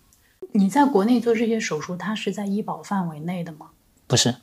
[0.52, 3.70] 你在国内做这些手术，它是在医保范围内的吗？
[4.06, 4.36] 不是，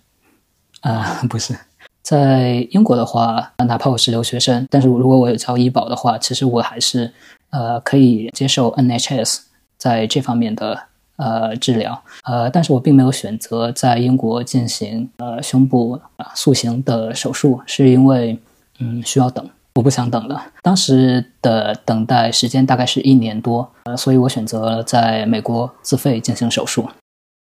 [0.80, 1.56] 啊， 不是。
[2.02, 7.12] 在英国的话，哪怕我是留学生，但是如果我有交医保的话，其实我还是
[7.50, 9.42] 呃可以接受 NHS
[9.78, 10.88] 在这方面的。
[11.16, 18.38] 呃，治疗，呃，但是我并没有选择在英国进行呃胸部啊塑形的手术，是因为
[18.80, 20.52] 嗯需要等，我不想等了。
[20.62, 26.86] 当时的等待时间大概是一年多，呃，所以我选择在美国自费进行手术。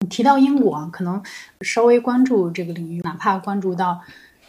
[0.10, 1.22] 提到英国，可能
[1.62, 4.02] 稍微关注这个领域，哪怕关注到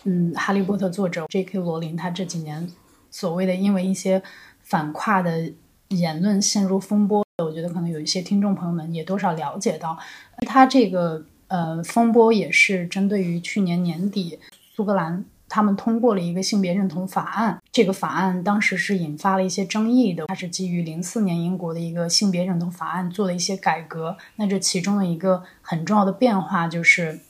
[0.02, 1.58] 嗯哈利波特作者 J.K.
[1.60, 2.68] 罗琳，他这几年
[3.10, 4.20] 所谓的因为一些
[4.62, 5.52] 反跨的
[5.90, 7.24] 言论陷入风波。
[7.44, 9.98] 我觉得可能有一些听众朋友们也多少了解到，
[10.46, 14.38] 它这个呃风波也是针对于去年年底
[14.74, 27.20] 苏格兰他们通过了一个性别认同法案，这个法案当时是引发了一些争议的，它是基于零四年英国的一个性别认同法案做了一些改革，那这其中的一个很重要的变化就是。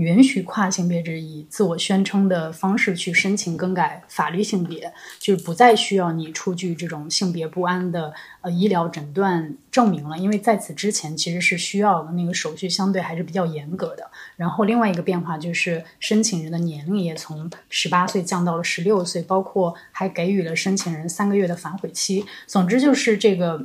[0.00, 10.16] 允许跨性别者以自我宣称的方式去申请更改法律性别，就是不再需要你出具这种性别不安的呃医疗诊断证明了。
[10.16, 14.10] 因为在此之前其实是需要的，那个手续相对还是比较严格的。
[14.36, 22.24] 然后另外一个变化就是申请人的年龄也从十八岁降到了十六岁，包括还给予了申请人三个月的反悔期。
[22.46, 23.62] 总之就是这个。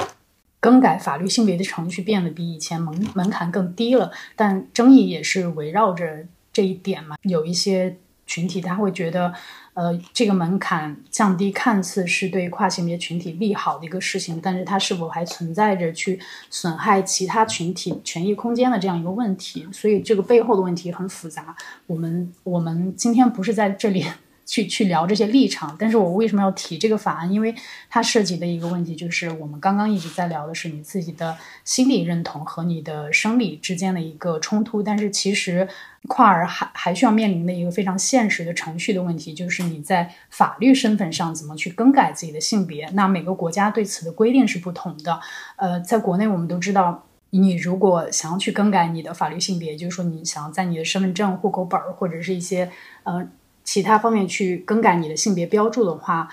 [0.66, 7.16] 更改法律性别的程序变得比以前门门槛更低了，但争议也是围绕着这一点嘛。
[7.22, 9.32] 有一些群体他会觉得，
[9.76, 19.68] 呃，这个门槛降低看似是对跨性别群体利好的一个事情，但是它是否还存在着去损害其他群体权益空间的这样一个问题？
[19.72, 21.56] 所以这个背后的问题很复杂。
[21.86, 24.04] 我们我们今天不是在这里。
[24.46, 27.32] 去去聊这些立场，但是我为什么要提这个法案？
[27.32, 27.54] 因为
[27.90, 35.68] 它涉及的一个问题就是，我们刚刚一直在聊的是你自己的心理认同和你的生理之间的一个冲突，但是其实
[36.08, 42.88] 跨儿还还需要面临的一个非常现实的程序的问题，就是你在法律身份上怎么去更改自己的性别？
[42.94, 45.20] 那每个国家对此的规定是不同的。
[45.56, 52.70] 呃，在国内我们都知道，你如果想要去更改你的法律性别，就是说你想要在你的身份证、户口本儿或者是一些
[53.04, 53.28] 呃。
[53.66, 56.30] 其他方面去更改你的性别标注的话，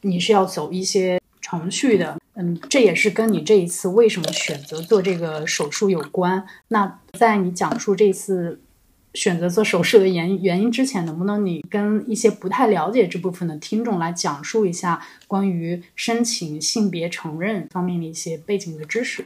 [0.00, 2.18] 你是要走一些程序的。
[2.36, 6.44] 嗯，这也是跟你这一次为什么选择做这个手术有关。
[6.68, 8.60] 那在你讲述这次
[9.12, 19.24] 选择做手术的原原因之前，能不能你跟一些不太了解这部分的听众来讲述一下关于申请性别承认方面的一些背景的知识？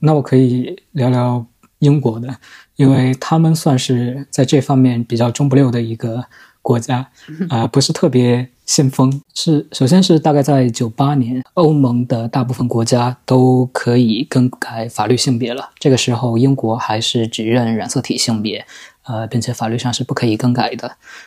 [0.00, 1.46] 那我可以聊聊
[1.78, 2.36] 英国的，
[2.74, 6.24] 因为他们算是在这方面比较中不溜的一个。
[6.62, 7.10] 国家，
[7.50, 9.20] 啊、不是特别先锋。
[9.34, 15.70] 是首先是大概在九八年，欧盟的大部分国家都可以更改法律性别了。
[15.78, 18.64] 这个时候，英国还是只认染色体性别，
[19.04, 20.86] 呃，并且法律上是不可以更改的。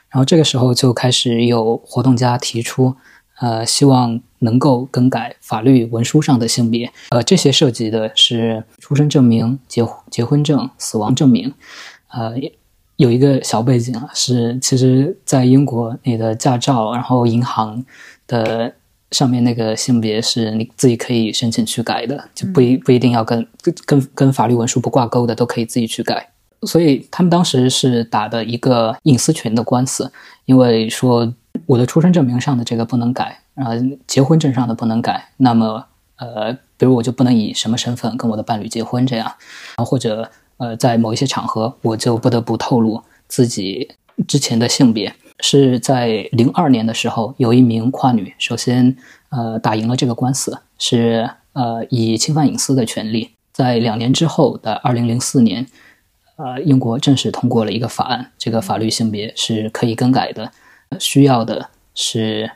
[0.10, 2.96] 然后这个时候就开始有活动家提出，
[3.42, 6.90] 呃，希望能够更改法律文书上的性别。
[7.10, 11.54] 呃，这些涉及的是出生证明、结结婚证、死亡证明。
[12.08, 12.34] 呃，
[12.98, 17.84] 有一个小背景啊，是其实，在英国，你的驾照，然后银行
[18.28, 18.74] 的
[19.12, 23.46] 上面那个性别是你自己可以申请去改的，就不一不一定要跟
[23.86, 26.30] 跟跟法律文书不挂钩的，都可以自己去改。
[26.62, 30.12] 所以他们当时是打的一个隐私权的官司，
[30.46, 31.32] 因为说
[31.66, 33.74] 我的出生证明上的这个不能改，然后、
[34.08, 35.86] 结婚证上的不能改，那么
[36.16, 39.28] 呃，比如我就不能以什么身份跟我的伴侣结婚这样，
[39.78, 43.92] 然后或者呃，在某一些场合我就不得不透露自己
[44.28, 45.14] 之前的性别。
[45.42, 48.96] 是在零二年的时候，有一名跨女首先
[49.30, 53.32] 呃打赢了这个官司，是呃以侵犯隐私的权利。
[53.52, 55.68] 在两年之后的二零零四年，
[56.38, 60.52] 呃，英国正式通过了一个法案，这个法律性别是可以更改的，
[60.90, 62.50] 呃需要的是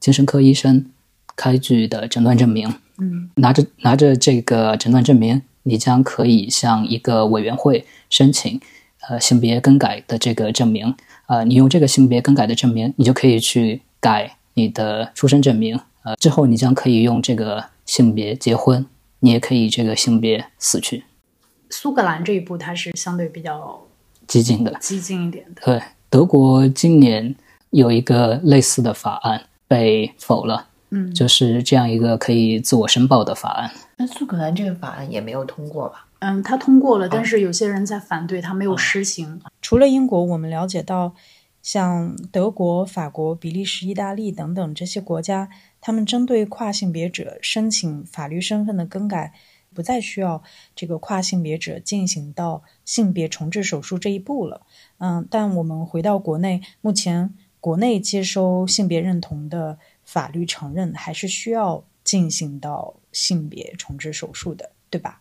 [0.00, 0.90] 精神科医生
[1.36, 2.74] 开具的诊断证明。
[2.98, 8.60] 嗯，拿着拿着这个诊断证明，你将可以向一个委员会申请，
[9.08, 10.94] 呃，性别更改的这个证明。
[11.26, 15.78] 呃，你用这个性别更改的证明，你就可以去改你的出生证明。
[16.04, 18.86] 呃，之后你将可以用这个性别结婚，
[19.20, 21.04] 你也可以这个性别死去。
[21.70, 23.82] 苏格兰这一步它是相对比较
[24.26, 25.62] 激进的，激进一点的。
[25.64, 27.34] 对，德国今年
[27.70, 33.70] 有一个类似的法案被否了，嗯，就是这样一个可以自我申报的法案。
[33.96, 36.06] 那苏格兰这个法案也没有通过吧？
[36.20, 39.40] 嗯，他通过了，但是有些人在反对，他没有施行。
[39.60, 41.14] 除了英国，我们了解到，
[41.60, 49.34] 像德国、法国、比利时、意大利等等这些国家，他们针对跨性别者申请法律身份的更改，
[49.74, 50.42] 不再需要
[50.74, 54.62] 这个跨性别者进行到性别重置手术这一步了。
[54.98, 59.78] 嗯，但我们回到国内，目前国内接收性别认同的
[60.14, 65.18] 法律承认，还是需要进行到性别重置手术的，对吧？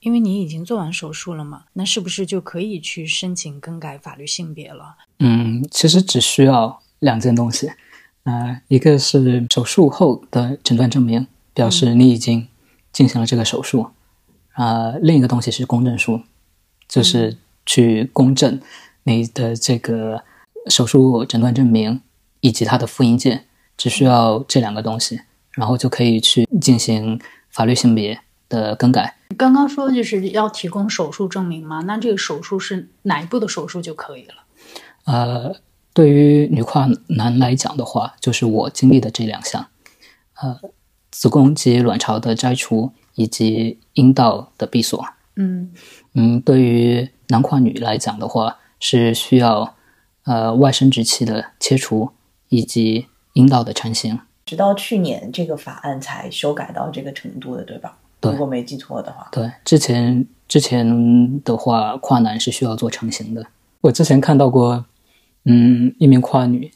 [0.00, 4.96] 因为你已经做完手术了嘛，那是不是就可以去申请更改法律性别了？
[5.20, 7.72] 嗯，其实只需要两件东西，
[8.24, 12.46] 呃，一个是手术后的诊断证明，表示你已经
[12.92, 13.92] 进行了这个手术，
[14.52, 16.20] 啊、另一个东西是公证书，
[16.86, 18.60] 就是去公证
[19.04, 20.22] 你的这个
[20.68, 22.02] 手术诊断证明
[22.40, 23.46] 以及它的复印件，
[23.76, 25.20] 只需要这两个东西，
[25.52, 27.20] 然后就可以去进行
[27.50, 29.16] 法律性别的更改。
[29.36, 34.34] 刚刚说就是要提供手术证明嘛，那这个手术是哪一步的手术就可以了？
[35.04, 35.56] 呃，
[35.92, 39.66] 对于女跨男来讲的话，就是我经历的这两项，
[40.40, 40.60] 呃，
[41.10, 45.04] 子宫及卵巢的摘除以及阴道的闭锁。
[45.36, 45.72] 嗯
[46.14, 49.74] 嗯，对于男跨女来讲的话，是需要
[50.24, 52.12] 呃外生殖器的切除
[52.48, 54.18] 以及阴道的成型。
[54.44, 57.96] 直到去年这个法案才修改到这个程度的，对吧？
[58.20, 59.28] 对如果没记错的话。
[59.30, 63.46] 对，之前之前的话，跨男是需要做成型的。
[63.82, 64.84] 我之前看到过，
[65.44, 66.72] 嗯，一名跨女，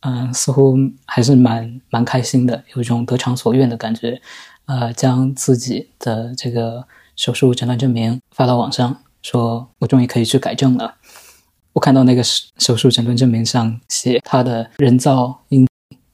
[0.00, 4.20] 嗯、似乎还是蛮蛮开心的，有一种得偿所愿的感觉。
[4.66, 10.96] 呃，将自己的这个手术诊断证明发到网上，说我终于可以去改正了。
[11.72, 15.66] 我看到那个手手术诊断证明上写他的人造阴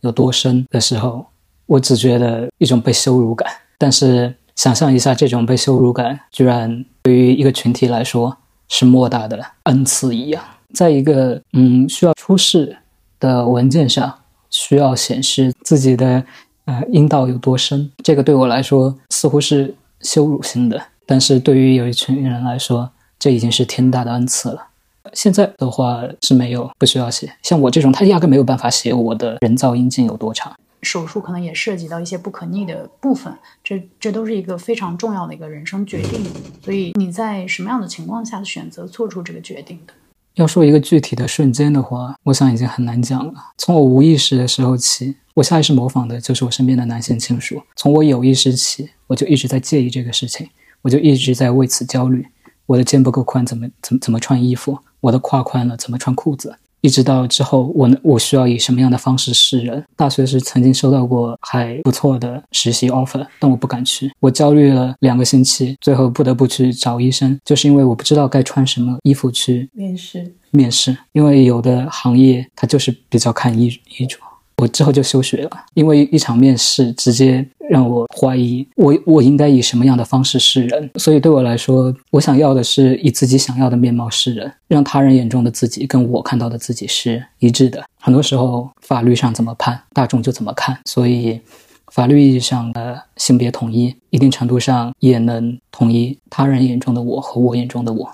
[0.03, 1.27] 有多深的时候，
[1.67, 3.51] 我只觉得一种被羞辱感。
[3.79, 8.37] 但是想象一下，这种被羞辱感，居然对于一个群体来说
[8.69, 10.45] 是莫大的恩赐一样。
[10.73, 12.77] 在一个嗯需要出示
[13.19, 16.25] 的文件上，需要显示自己的
[16.67, 24.69] 呃阴道有多深，这个对我来说似乎是羞辱性的，但是对于有一群人来说，这已经是天大的恩赐了。
[25.13, 27.33] 现在的话是没有，不需要写。
[27.43, 30.55] 像我这种，他压根没有办法写我的人造阴茎有多长。
[30.83, 33.33] 手术可能也涉及到一些不可逆的部分，
[33.63, 36.25] 这这都是一个非常重要的一个人生决定。
[36.65, 39.93] 所以你在什么样的情况下选择做出这个决定的？
[40.35, 43.35] 要说一个具体的瞬间的话，我想已经很难讲了。
[43.59, 50.49] 从我无意识的时候起，我下意识模仿的就是我身边的男性亲属；从我有意识起，我就一直在介意这个事情，
[50.81, 52.27] 我就一直在为此焦虑。
[52.67, 54.79] 我的肩不够宽，怎么怎么怎么穿衣服？
[55.03, 56.55] 我的胯宽了，怎么穿裤子？
[56.81, 59.85] 一直到之后，我能我需要以什么样的方式示人？
[59.95, 64.11] 大学时曾经收到过还不错的实习 offer，但我不敢去。
[64.19, 73.67] 我焦虑了两个星期，最后不得不去找医生，就是因为我不知道该穿什么衣服去面试，面试，因为有的行业它就是比较看衣
[73.99, 74.17] 衣着。
[74.63, 80.89] 我之后就休学了，因为一场面试直接让我怀疑我我应该以什么样的方式示人。
[80.95, 87.85] 所以对我来说，我想要的是以自己想要的面貌示人，让他人眼中的自己跟我看到的自己是一致的。
[88.01, 90.79] 很多时候，法律上怎么判，大众就怎么看。
[90.85, 91.41] 所以，
[91.89, 98.11] 法律意义上的性别统一，一定程度上也能统一他人眼中的我和我眼中的我。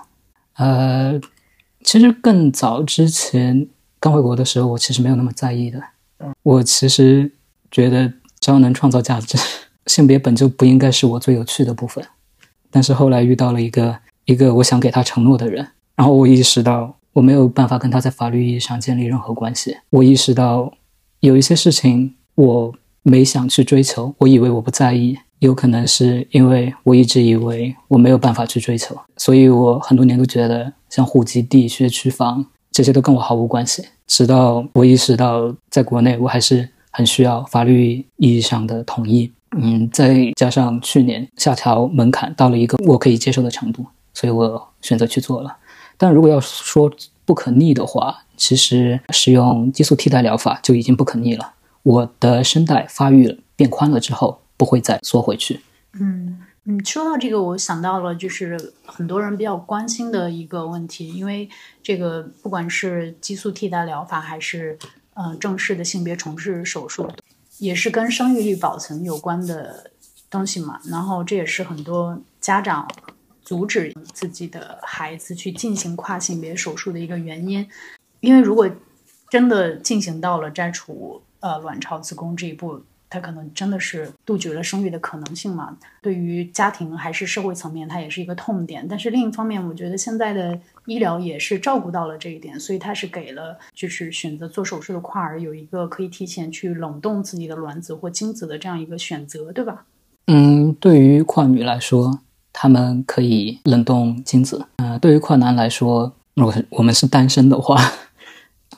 [0.55, 1.21] 呃，
[1.83, 3.67] 其实更早之前
[3.99, 5.79] 刚回国的时候，我其实没有那么在意的。
[6.43, 7.31] 我其实
[7.71, 9.37] 觉得，只要能创造价值，
[9.85, 12.03] 性别本就不应该是我最有趣的部分。
[12.71, 19.77] 但是后来遇到了一个一个我想给他承诺的人，然后我意识到我没有办法跟他在法律意义上建立任何关系。
[19.89, 20.71] 我意识到
[21.21, 32.45] 有一些事情我没想去追求，我以为我不在意，有可能是因为我一直以为我没有办法去追求，所以我很多年都觉得像户籍地、学区房
[32.79, 33.85] 这些都跟我毫无关系。
[34.07, 39.29] 直到我意识到，在国内我还是很需要法律意义上的统一。
[39.57, 45.57] 嗯，再加上去年下调门槛到了一个我可以接受的程度，所以我选择去做了。
[45.97, 46.89] 但如果要说
[47.25, 51.51] 不可逆的话，其实使用激素替代疗法就已经不可逆了。
[51.83, 55.59] 我的声带发育变宽了之后，不会再缩回去。
[55.99, 56.37] 嗯。
[56.69, 61.49] 嗯，说到这个，我想到了就是很多人比较关心的一个问题，因为
[61.81, 64.77] 这个不管是激素替代疗法，还是
[65.15, 67.11] 嗯正式的性别重置手术，
[67.57, 69.89] 也是跟生育率保存有关的
[70.29, 70.79] 东西嘛。
[70.85, 72.87] 然后这也是很多家长
[73.41, 77.67] 阻止自己的孩子去进行跨性别手术的一个原因，
[78.19, 78.69] 因为如果
[79.31, 82.83] 真的进行到了摘除呃卵巢、子宫这一步。
[83.09, 85.75] 它可能真的是杜绝了生育的可能性嘛？
[86.01, 88.87] 对于家庭还是社会层面，它也是一个痛点。
[88.87, 99.85] 但是另一方面，我觉得现在的医疗也是照顾到了这一点，所以它是给了就是选择做手术的跨儿有一个可以提前去冷冻自己的卵子或精子的这样一个选择，对吧？
[100.27, 102.19] 嗯，对于跨女来说，
[102.53, 104.67] 他们可以冷冻精子。
[104.75, 107.81] 呃，对于跨男来说，如果我们是单身的话。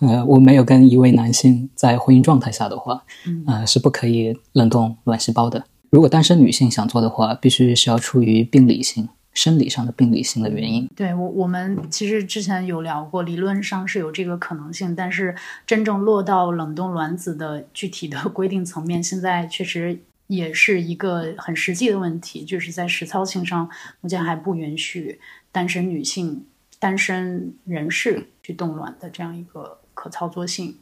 [0.02, 3.04] 呃，我没有跟一位男性在婚姻状态下的话，
[3.46, 5.64] 呃，是不可以冷冻卵细胞的。
[5.92, 10.90] 如果单身女性想做的话，必须是要出于病理性、生理上的病理性的原因。
[10.96, 15.36] 对我，我们其实之前有聊过，理论上是有这个可能性，但是
[15.68, 25.20] 真正落到冷冻卵子的具体的规定层面，现在确实也是一个很实际的问题，就是在实操性上，目前还不允许
[25.52, 26.46] 单身女性、
[26.80, 29.78] 单身人士去冻卵的这样一个。
[30.02, 30.76] 可操作性，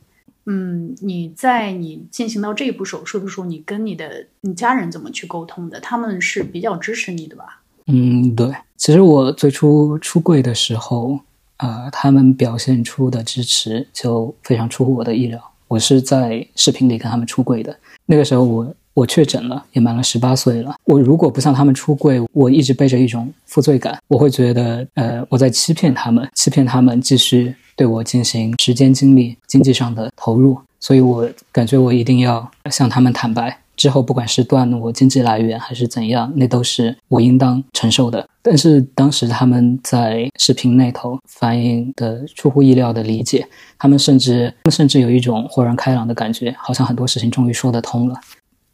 [0.45, 5.77] 嗯，你在你进行到这一步手术的时候，你跟你的你家人怎么去沟通的？
[5.81, 7.61] 他们是比较支持你的吧？
[7.87, 8.49] 嗯，对。
[8.77, 11.19] 其实我最初出柜的时候，
[11.57, 15.51] 呃，他们表现出的支持就非常出乎我的意料。
[15.67, 18.73] 我是在视频里跟他们出柜的，那个时候我。
[18.93, 20.75] 我确诊了，也满了十八岁了。
[20.85, 30.57] 我如果不向他们出柜，我一直背着一种负罪感，我会觉得，呃，我在欺骗他们，欺骗他们继续对我进行时间、精力、经济上的投入。
[30.81, 38.25] 所以我感觉我一定要向他们坦白，之后不管是断我经济来源还是怎样，那都是我应当承受的。
[38.41, 43.45] 但是当时他们在视频那头反映的出乎意料的理解，
[43.77, 48.15] 他们甚至甚至有一种豁然开朗的感觉，好像很多事情终于说得通了。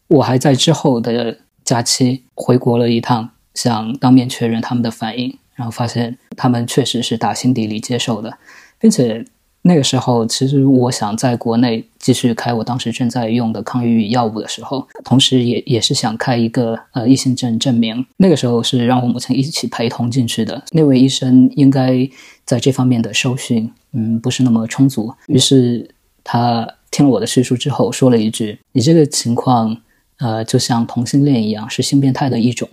[0.08, 8.38] 我还在之后的假期回国了一趟，想当面确认他们的反应，然后发现他们确实是打心底里接受的，
[8.80, 9.26] 并且
[9.64, 18.06] 那个时候，其实我想在国内继续开我当时正在用的抗抑郁药物的时候，同时也也是想开一个呃异性证证明。
[18.18, 22.08] 那个时候是让我母亲一起陪同进去的，那位医生应该
[22.45, 25.12] 在这方面的受训，嗯，不是那么充足。
[25.26, 25.89] 于是
[26.24, 29.76] 他听了我的叙述之后，说了一句：“你这个情况。”
[30.18, 32.68] 呃，就像同性恋一样，是性变态的一种。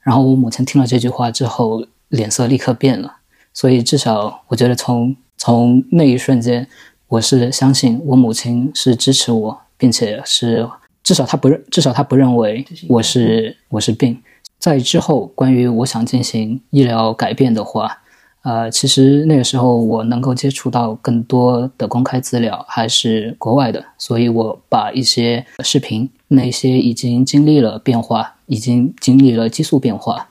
[0.00, 3.16] 然后我母亲听了这句话之后，脸色立刻变了。
[3.52, 6.66] 所以至少我觉得，从从那一瞬间，
[7.08, 10.68] 我是相信我母亲是支持我，并且是
[11.02, 14.22] 至少她不认，至少她不认为我是我是病。
[14.58, 18.02] 在之后，关于我想进行医疗改变的话。
[18.46, 30.28] 呃，其实那个时候我能够接触到更多的公开资料还是国外的，所以我把一些视频，那些已经经历了变化、已经经历了激素变化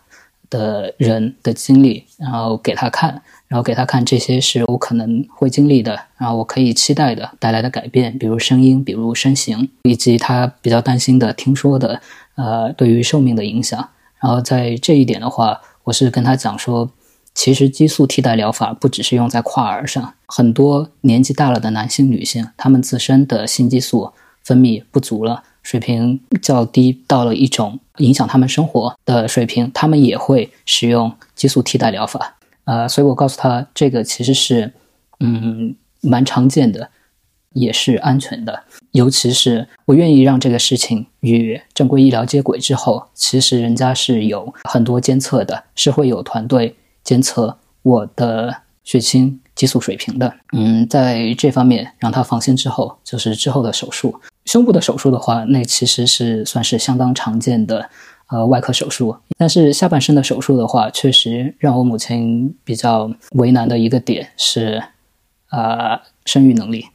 [0.49, 11.99] 的人的经历，然后给他看，然后给他看这些是我可能会经历的，然后我可以期待的带来的改变，比如声音，比如身形，以及他比较担心的听说的，
[12.35, 13.89] 呃，对于寿命的影响。
[14.21, 16.89] 然后在这一点的话，我是跟他讲说。
[17.35, 24.11] 其实激素替代疗法不只是用在跨儿上，很多年纪大了的男性、女性，他们自身的性激素
[24.41, 32.37] 分泌不足了，水平较低，到了一种影响他们生活的水平，他们也会使用激素替代疗法。
[32.63, 34.73] 呃，所以我告诉他，这个其实是，
[35.19, 36.89] 嗯，蛮常见的。
[37.55, 46.75] 也是安全的，尤其是我愿意让这个事情与正规医疗接轨之后，其实人家是有很多监测的，是会有团队
[47.05, 48.53] 监测我的
[48.83, 50.33] 血清激素水平的。
[50.51, 57.89] 嗯，在这方面让他放心之后，就是之后的手术，胸部的手术的话，那其实是算是相当常见的
[58.27, 59.15] 呃外科手术。
[59.37, 64.83] 但是下半身的手术的话，确实让我母亲比较为难的一个点是，
[65.51, 66.87] 呃，生育能力。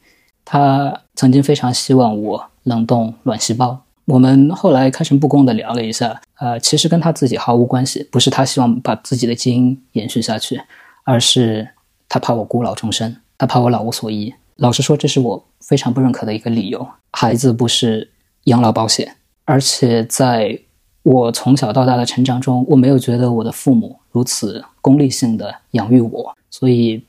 [0.45, 3.85] 他曾经非常希望我冷冻卵细胞。
[4.11, 10.61] 我们后来开诚布公的聊了一下，呃，其实跟他自己毫无关系，不是他希望把自己的基因延续下去，
[11.05, 11.69] 而是
[12.09, 14.35] 他怕我孤老终生，他怕我老无所依。
[14.57, 16.85] 老实说，这是我非常不认可的一个理由。
[17.13, 18.11] 孩子不是
[18.45, 20.59] 养老保险，而且在
[21.05, 27.01] 我从小到大的成长中，我没有觉得我的父母如此功利性的养育我，所以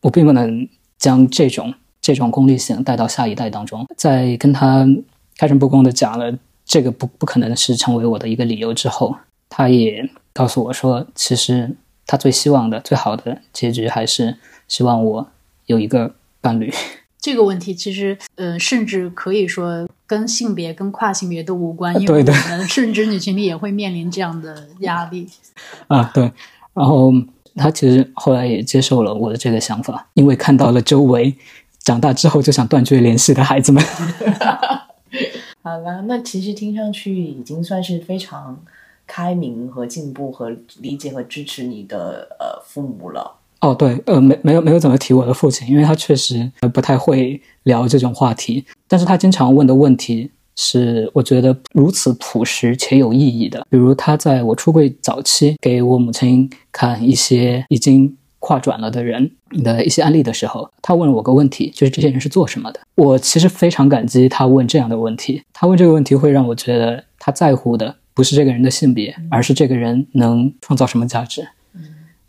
[0.00, 1.74] 我并不能将这种。
[1.98, 4.86] 这种功利性带到下一代当中，在跟他
[5.36, 6.32] 开诚布公的讲了
[6.64, 9.16] 这个不不可能是成为我的一个理由之后，
[9.48, 11.76] 他也告诉我说，其实
[12.06, 15.28] 他最希望的最好的结局还是希望我
[15.66, 16.72] 有一个伴侣。
[17.20, 25.28] 这个问题其实，呃，甚至可以说跟性别、跟跨性别都无关，因为我们甚至女群体也会面临这样的压力。
[25.88, 26.30] 啊，对。
[26.72, 27.12] 然后
[27.56, 31.34] 他其实后来也接受了我的这个想法，因为看到了周围。
[31.82, 33.80] 长大之后就想断绝联系的孩子们，
[35.62, 38.62] 好了，那其实听上去已经算是非常
[39.06, 40.50] 开明和进步和
[40.80, 43.36] 理解和支持你的呃父母了。
[43.60, 58.16] 哦，对，呃，没没有没有怎么提我的父亲，因为他确实不太会聊这种话题，但是他经常问的问题是我觉得如此朴实且有意义的，比如他在我出柜早期给我母亲看一些已经。
[58.46, 59.28] 跨转了的人
[59.64, 62.78] 的一些案例的时候，他问了我个问题，就是这些人是做什么的？
[62.94, 65.42] 我其实非常感激他问这样的问题。
[65.52, 71.48] 他问这个问题会让我觉得他在乎的不是这个人的性别，而是这个人能创造什么价值。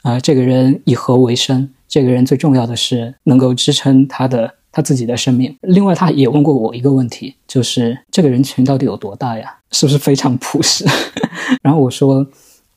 [0.01, 1.69] 啊，这个人以何为生？
[1.87, 5.55] 这个人最重要的是能够支撑他的他自己的生命。
[5.61, 9.57] 另外，他也问过我一个问题，就是这个人群到底有多大呀？
[9.71, 10.83] 是不是非常朴实？
[11.61, 12.25] 然后我说。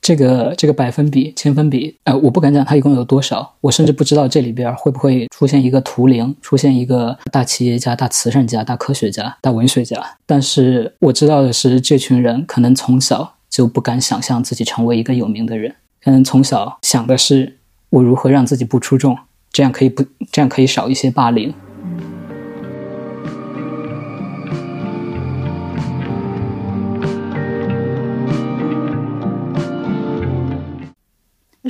[0.00, 10.02] 这个这个百分比、千分比，呃，我不敢讲它一共有多少，我甚至不知道这里边会不会出现一个图灵，出现一个大企业家、大慈善家、大科学家、大文学家。
[10.24, 17.58] 但是我知道的是，这群人可能从小就不敢想象自己成为一个有名的人，可能从小想的是
[17.90, 19.16] 我如何让自己不出众，
[19.52, 21.52] 这样可以不这样可以少一些霸凌。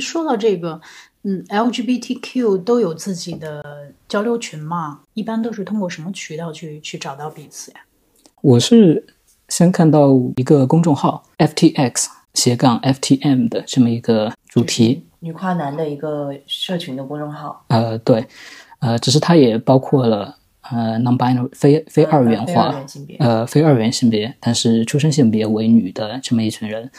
[0.01, 0.81] 说到这个，
[1.23, 5.01] 嗯，LGBTQ 都有自己的交流群嘛？
[5.13, 7.81] 一般都是通过什么渠道去去找到彼此呀？
[8.41, 9.05] 我是
[9.47, 17.63] 先看到一个公众号 FTX 斜杠 FTM 的这么一个主题，女跨男的一个社群的公众号。
[17.67, 18.25] 呃，对，
[18.79, 20.35] 呃，只是它也包括了
[20.71, 22.73] 呃 non-binary 非非二元化，
[23.19, 26.89] 呃，非二元性别，但是出生性别为女的这么一群人。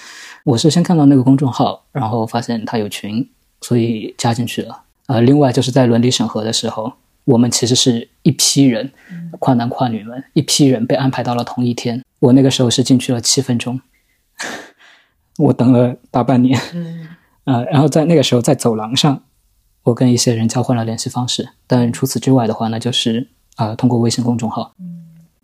[0.45, 3.29] 我是先看到那个公众号，然后发现他有群，
[3.61, 4.83] 所以加进去了。
[5.07, 6.93] 呃，另外就是在伦理审核的时候，
[7.25, 8.93] 我们其实是一批人，
[9.39, 12.03] 跨男跨女们，一批人被安排到了同一天。
[12.21, 13.81] 我那个时候是进去了七分钟，
[15.39, 16.61] 我等了大半年。
[16.75, 17.09] 嗯，
[17.45, 19.23] 呃，然后在那个时候在走廊上，
[19.85, 23.29] 我跟一些人交换了联系方式，但除此之外的话，那就是
[23.63, 24.75] 啊，通过微信公众号。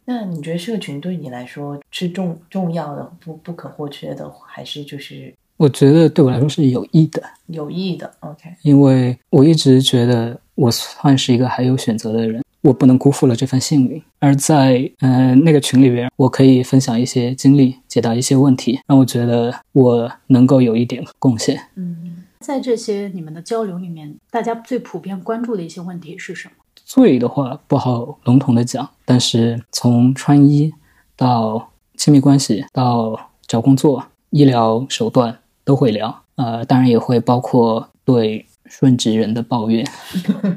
[0.05, 5.33] 那你觉得社群对你来说是重重要的、不不可或缺的，还是就是？
[5.59, 8.11] 我觉得对我来说是有益的，有益的。
[8.21, 14.03] OK，因为我一直觉得我算是一个还有选择的人，我不能辜负了这份幸运。
[14.19, 21.61] 而在嗯那个群里边，我可以分享一些经历，解答一些问题，让我觉得我能够有一点贡献。
[21.75, 26.55] 嗯，在这些你们的交流里面，大家最普遍关注的一些问题是什么？
[26.89, 30.73] 罪的话不好笼统的讲，但是从穿衣
[31.15, 36.25] 到亲密关系到找工作、医疗手段都会聊。
[36.37, 39.87] 呃，当然也会包括对顺直人的抱怨。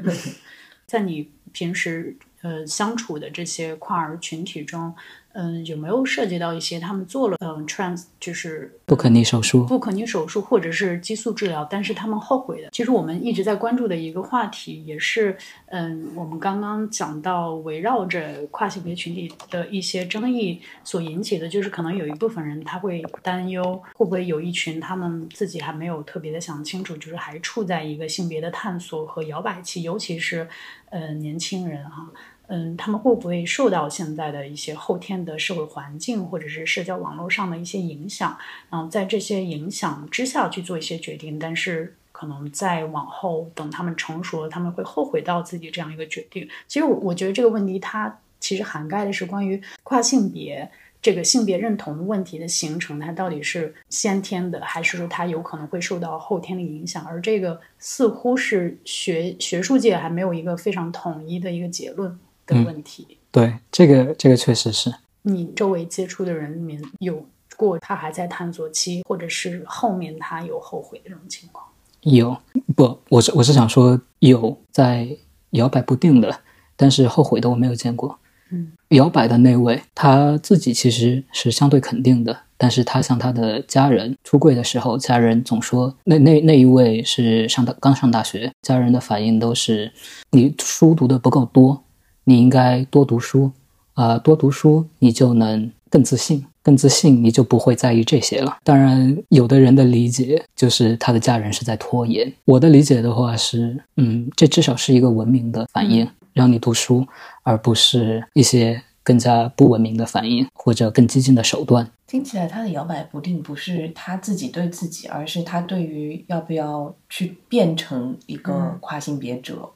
[0.88, 4.94] 在你平时呃相处的这些跨儿群体中，
[5.34, 12.68] 嗯，有没有涉及到一些他们做了嗯 trans 就是不可逆手术，不可逆手术或者是激素治疗，但是他们后悔的。
[12.70, 23.62] 其实我们一直在关注的一个话题，也是嗯，我们刚刚讲到围绕着跨性别群体的一些争议所引起的，就是可能有一部分人他会担忧，
[23.94, 30.46] 会不会有一群他们自己还没有特别的想清楚，就是还处在一个性别的探索和摇摆期，尤其是
[30.90, 32.10] 呃年轻人哈。
[32.54, 38.36] 嗯，他们会不会受到现在的一些后天的社会环境或者是社交网络上的一些影响？
[38.68, 46.46] 然后在这些影响之下去做一些决定，但是可能在往后等他们成熟了，他们会后悔到自己这样一个决定。
[46.68, 57.02] 其实我我觉得这个问题它其实涵盖的是关于跨性别这个性别认同问题的形成，它到底是先天的，还是说它有可能会受到后天的影响？
[57.06, 62.18] 而这个似乎是学学术界还没有一个非常统一的一个结论。
[62.46, 67.24] 的问题，对这个这个确实是你周围接触的人里面有
[67.56, 71.64] 过他还在探索期，或者是后面他有后悔的这种情况。
[72.00, 72.36] 有
[72.74, 72.98] 不？
[73.08, 75.08] 我是我是想说有在
[75.50, 76.40] 摇摆不定的，
[76.74, 78.18] 但是后悔的我没有见过。
[78.50, 89.92] 嗯，摇摆的那位他自己其实是相对肯定的，但是他向他的家人出柜的时候，家人总说那那那一位是上大刚上大学，家人的反应都是
[90.32, 91.84] 你书读的不够多。
[92.24, 93.50] 你应该多读书，
[93.94, 98.58] 啊，多读书，你就能更自信，更自信，你就不会在意这些了。
[98.64, 102.32] 当然，有的人的理解就是他的家人是在拖延。
[102.44, 107.06] 我的理解的话是，嗯，这至少是一个文明的反应，让你读书，
[107.42, 111.90] 而不是一些更加不文明的反应或者更激进的手段。
[112.12, 119.66] 听起来他的摇摆不定不是他自己对自己，而是他对于要不要去变成一个跨性别者。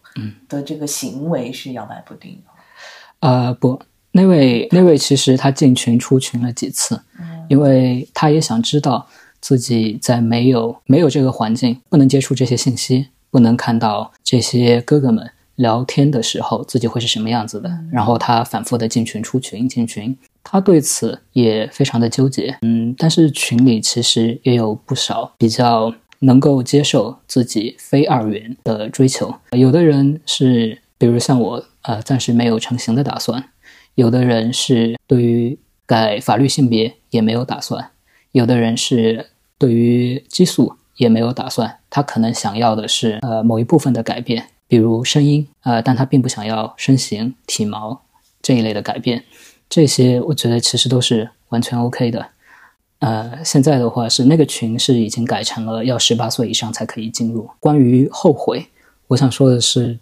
[0.47, 2.39] 的这个行为是摇摆不定。
[3.21, 3.81] 呃，不，
[4.13, 7.01] 那位那位其实他进群出群了几次，
[7.49, 9.07] 因为他也想知道
[9.41, 17.71] 自己在没有没有这个环境，不能接触这些信息，不能看到这些哥哥们聊天的时候，自己会是什么样子的。
[17.91, 20.15] 然后他反复的进群出群进群，
[20.49, 22.57] 他对此也非常的纠结。
[22.63, 25.93] 嗯，但是群里其实也有不少比较。
[26.21, 33.39] 能够接受自己非二元的追求，有的人是，比如像我，呃，暂时没有成型的打算；
[33.97, 37.91] 有的人是对于改法律性别也没有打算；
[38.33, 39.27] 有的人是
[39.59, 41.81] 对于激素也没有打算。
[41.91, 48.01] 他可能想要的是，呃，某一部分的改变，比如声音，呃，但他并不想要身形、体毛
[48.41, 49.25] 这一类的改变。
[49.69, 52.29] 这些我觉得其实都是完全 OK 的。
[53.01, 57.51] 呃，现在的话是那个群是已经改成了要十八岁以上才可以进入。
[57.61, 58.69] 关于后悔，
[59.09, 59.99] 我想说的是，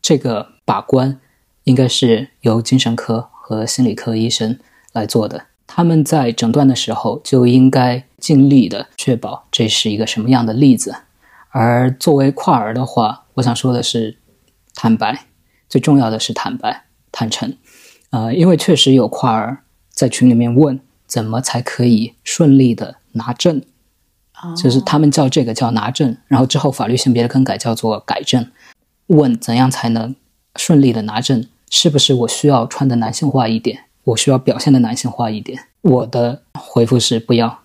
[0.00, 1.20] 这个把关
[1.64, 4.58] 应该是由精神科和心理科医生
[4.92, 5.46] 来做的。
[5.68, 10.96] 他们在诊断的时候就应该尽力的确保这是一个什么样的例子。
[11.50, 14.18] 而作为跨儿的话，我想说的是，
[14.74, 15.26] 坦白，
[15.68, 17.56] 最重要的是坦白、坦诚。
[18.12, 20.80] 呃，因为确实有块儿在群里面问。
[21.04, 23.60] 怎么才可以顺利的拿证？
[24.56, 28.50] 就是他们叫这个叫拿证，然后之后法律性别的更改叫做改正。
[29.08, 30.16] 问怎样才能
[30.56, 31.46] 顺利的拿证？
[31.68, 33.84] 是不是我需要穿的男性化一点？
[34.04, 35.66] 我需要表现的男性化一点？
[35.82, 37.58] 我的回复是不要，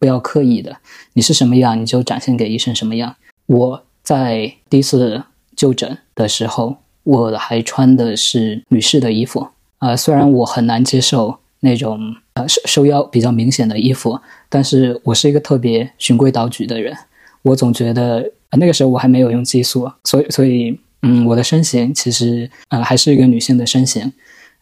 [0.00, 0.78] 不要刻意的。
[1.12, 3.14] 你是什么样，你就展现给医生什么样。
[3.46, 5.22] 我在第一次
[5.54, 9.50] 就诊的时候，我还穿的是女士的衣服
[9.80, 11.36] 啊，虽然我很难接受。
[11.62, 14.18] 那种呃收收腰比较明显的衣服，
[14.48, 16.96] 但是我是一个特别循规蹈矩的人，
[17.42, 24.10] 我总觉得那个时候我还没有用激素，所以所以嗯，我的身形其实呃还是一个女性的身形，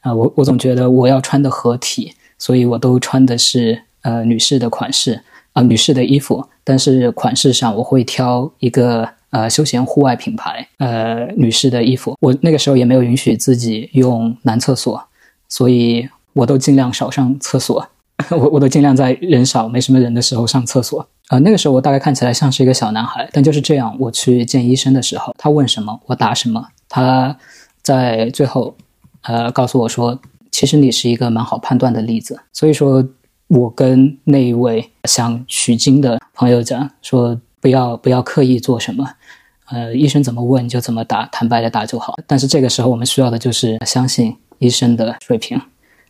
[0.01, 15.01] 啊，我我总觉得我要穿的合体，所以我都穿的是呃女士的款式啊女士的衣服，但是款式上我会挑一个呃休闲户外品牌呃女士的衣服，我那个时候也没有允许自己用男厕所，
[15.49, 16.09] 所以。
[16.35, 17.85] 我都尽量少上厕所，
[18.31, 21.05] 我我都尽量在人少、没什么人的时候上厕所。
[21.31, 26.69] 呃，那个时候我大概看起来像是一个小男孩，但就是这样，我去见医生的时候，他问什么我答什么。
[26.89, 27.37] 他
[27.83, 28.77] 在最后，
[29.23, 30.17] 呃，告诉我说，
[30.53, 32.39] 其实你是一个蛮好判断的例子。
[32.53, 33.05] 所以说，
[33.49, 39.05] 我跟那一位想取经的朋友讲说，不要不要刻意做什么，
[39.73, 42.15] 呃，医生怎么问就怎么答，坦白的答就好。
[42.29, 45.61] 但是这个时候我们需要的就是相信医生的水平。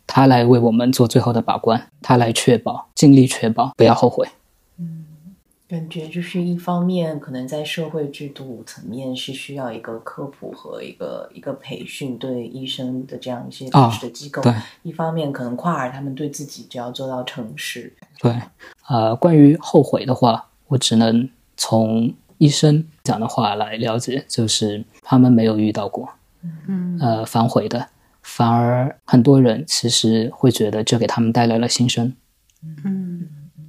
[0.05, 4.27] 他来为我们做最后的把关，他来确保，尽力确保，不要后悔。
[4.79, 5.05] 嗯，
[5.67, 17.93] 感觉就是一方面，可能在社会制度层面是需要一个科普和一个一个培训，对医生的这样一些知识的机构；对，一方面可能跨儿他们对自己就要做到诚实。
[18.19, 18.35] 对，
[18.87, 26.09] 呃，关于后悔的话，我只能从医生讲的话来了解，就是他们没有遇到过，
[26.67, 27.89] 嗯呃，反悔的，
[28.29, 32.13] 反而很多人其实会觉得这给他们带来了新生。
[32.85, 33.27] 嗯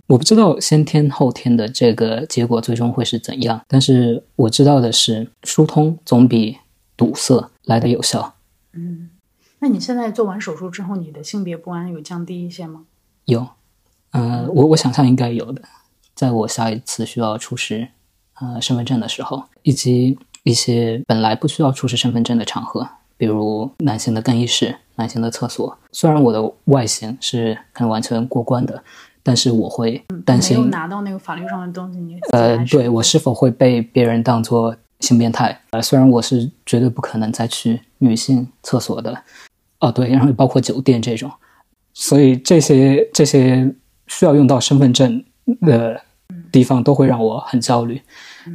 [0.09, 6.59] 我不知道先天后天的这个结果最终会是怎样，但是我知道的是，疏通总比
[6.97, 8.35] 堵塞来的有效。
[8.73, 9.11] 嗯。
[9.61, 12.85] 那你现在做完手术之后，你的性别不安有降低一些吗？
[13.27, 13.47] 有，
[14.11, 15.63] 呃，我我想象应该有的，
[16.15, 17.89] 在我下一次需要出示
[18.41, 22.89] 呃身份证的时候，以及一些本来不需要出示身份证的场合，
[23.21, 25.77] 比如男性的更衣室、男性的厕所。
[25.93, 28.83] 虽然我的外形是很完全过关的，
[29.23, 35.61] 但是我会担没有心，拿到那个法律上的东西，你呃，对我是否会被别人当做性变态？
[35.73, 39.15] 呃，虽然我是绝对不可能再去女性厕所的，
[39.81, 41.31] 哦，对，然后包括酒店这种，
[41.93, 43.71] 所以这些这些
[44.07, 45.23] 需要用到身份证
[45.61, 46.01] 的
[46.51, 48.01] 地方都会让我很焦虑。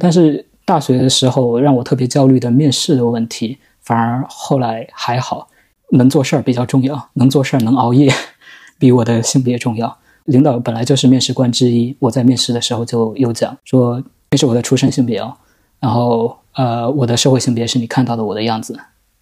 [0.00, 5.48] 但是大学的时候让我特别焦虑的面试的问题，反而后来还好，
[5.92, 8.12] 能做事儿比较重要，能做事儿能熬夜，
[8.78, 9.96] 比我的性别重要。
[10.24, 15.32] 领导本来就是面试官之一，我在面试的时候就有讲说，这是我的出生性别哦，
[15.78, 18.76] 然后呃，我的社会性别是你看到的我的样子。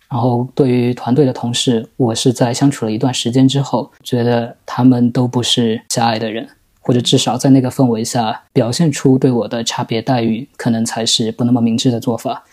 [0.09, 6.49] 然后对于团队的同事，我是在相处了一段时间之后，觉得他们都不是狭隘的人，
[6.81, 12.45] 或者至少在那个氛围下表现出对我的差别待遇，可能才是不那么明智的做法。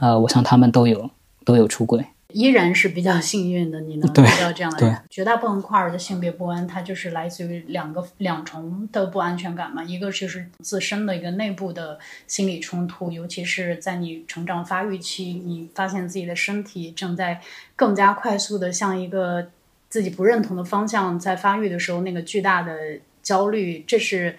[0.00, 1.10] 呃，我想他们都有
[1.44, 2.04] 都有出轨。
[2.32, 4.96] 依然是比较幸运的，你能遇到这样的人。
[5.10, 17.40] 绝大部分跨儿的性别不安，它就是来自于两个两重的不安全感嘛，一个就是自身的一个内部的心理冲突，尤其是在你成长发育期，你发现自己的身体正在
[17.74, 19.48] 更加快速的向一个
[19.88, 22.78] 自己不认同的方向在发育的时候，那个巨大的
[23.24, 24.36] 焦虑，这是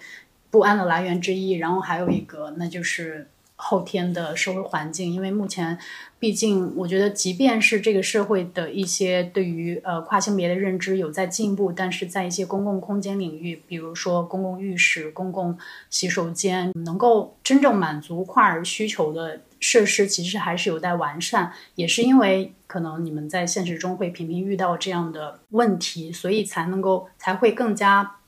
[0.50, 1.52] 不安的来源之一。
[1.58, 3.28] 然后还有一个，那就是
[3.62, 5.78] 后天的社会环境，因为目前。
[6.22, 15.58] 毕竟，我觉得，即便是这个社会的一些对于呃跨性别的认知有在进步，但是在一些公共空间领域，比如说公共浴室、公共
[15.90, 21.52] 洗手间，能够真正满足跨儿需求的设施，其实还是有待完善。
[21.74, 28.18] 也是因为可能你们在现实中会频频遇到这样的问题，所以才能够才会更加。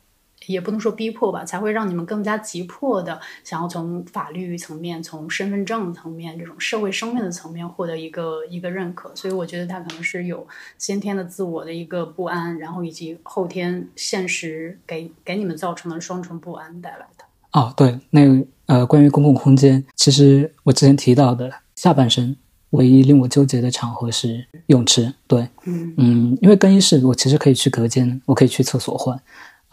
[0.47, 9.14] 也不能说逼迫吧，才会让你们更加急迫的想要从法律层面、从身份证层面这种社会生命的层面获得一个一个认可。
[9.14, 10.47] 所以我觉得他可能是有
[10.78, 17.24] 先天的自我的一个不安，然后以及后天现实给给你们造成的双重不安带来的。
[17.53, 22.36] 哦，对，那个呃，关于公共空间，其实我之前提到的下半身
[22.70, 25.14] 唯一令我纠结的场合是泳池。
[25.28, 29.20] 对，嗯嗯，因为更衣室我其实可以去隔间，我可以去厕所换。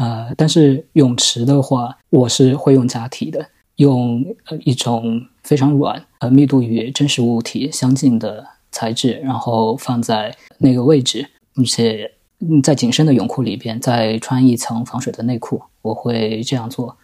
[0.01, 3.45] 呃，但是泳池的话，我是会用假体的，
[3.75, 12.11] 用呃一种非常软、呃密度与真实物体相近的材质，然后放在那个位置，并且
[12.63, 16.97] 在紧身的泳裤里边再穿一层防水的内裤，我会这样做。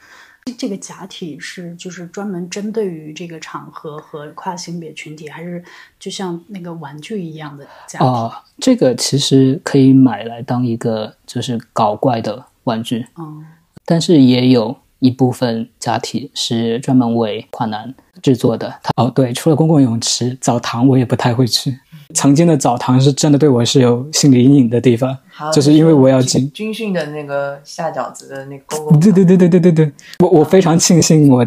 [0.58, 5.64] 这个假体是就是专门针对于这个场合和跨性别群体，还是
[6.00, 8.06] 就像那个玩具一样的假体？
[8.06, 13.44] 哦，这个其实可以买来当一个就是搞怪的玩具，哦
[13.86, 18.74] 但是也有一部分假体是专门为跨男制作的。
[18.84, 21.80] 它哦，对，除了公共泳池、澡堂，我也不太会去。
[22.14, 25.18] 曾经的澡堂是真的对我是有心理阴影的地方，
[25.54, 26.52] 就是因为我要进。
[26.52, 31.46] 军训的那个下饺子的那个公共对对对对对对对，我我非常庆幸我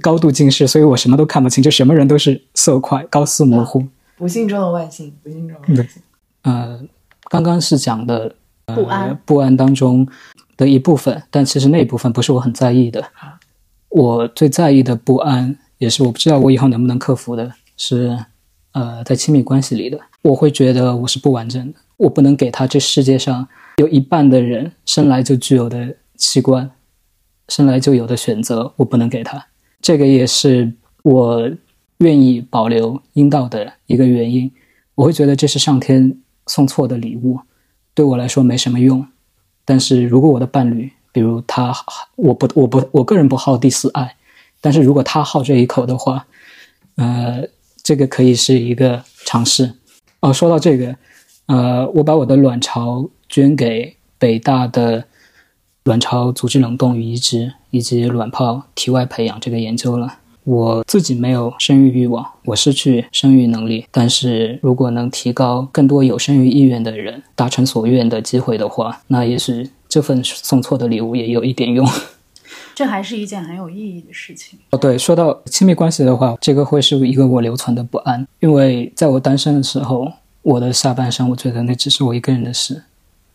[0.00, 3.84] 高度近视，所以我什么都看不清，就什么人都是色块、高斯模糊。
[4.16, 6.02] 不幸中的万幸，不幸中的万幸。
[6.42, 6.80] 呃，
[7.28, 8.34] 刚刚是讲的、
[8.66, 10.06] 呃、不安不安当中
[10.62, 13.04] 的一部分，但其实那一部分不是我很在意的。
[13.88, 18.16] 我最在意的不安，也是我不知道我以后能不能克服的，是
[18.70, 23.46] 呃，在亲密关系里的，我会觉得我是不完整的，我不能给他这世界上
[23.78, 26.70] 有一半的人生来就具有的器官，
[27.48, 29.44] 生来就有的选择，我不能给他。
[29.80, 31.50] 这个也是我
[31.98, 34.50] 愿意保留阴道的一个原因。
[34.94, 37.40] 我会觉得这是上天送错的礼物，
[37.92, 39.06] 对我来说没什么用。
[39.64, 41.74] 但是如果我的伴侣，比如他，
[42.16, 44.16] 我不，我不，我个人不好第四爱，
[44.60, 46.26] 但是如果他好这一口的话，
[46.96, 47.44] 呃，
[47.82, 49.74] 这个可以是一个尝试。
[50.20, 50.96] 哦，说到这个，
[51.46, 55.04] 呃，我把我的卵巢捐给北大的
[55.84, 60.18] 卵巢组织冷冻与移植以及卵泡体外培养这个研究了。
[60.44, 63.86] 我自己没有生育欲望，我失去生育能力。
[63.90, 71.86] 但是如果能提高更多有生育意愿的人达成所愿的机会的话，那也许这份送错的礼物也有一点用。
[72.74, 74.58] 这还是一件很有意义的事情。
[74.70, 82.82] 哦，对，说到亲密关系的话，这个会是一个我留存的不安，因为在我单身的时候，我的下半生，我觉得那只是我一个人的事。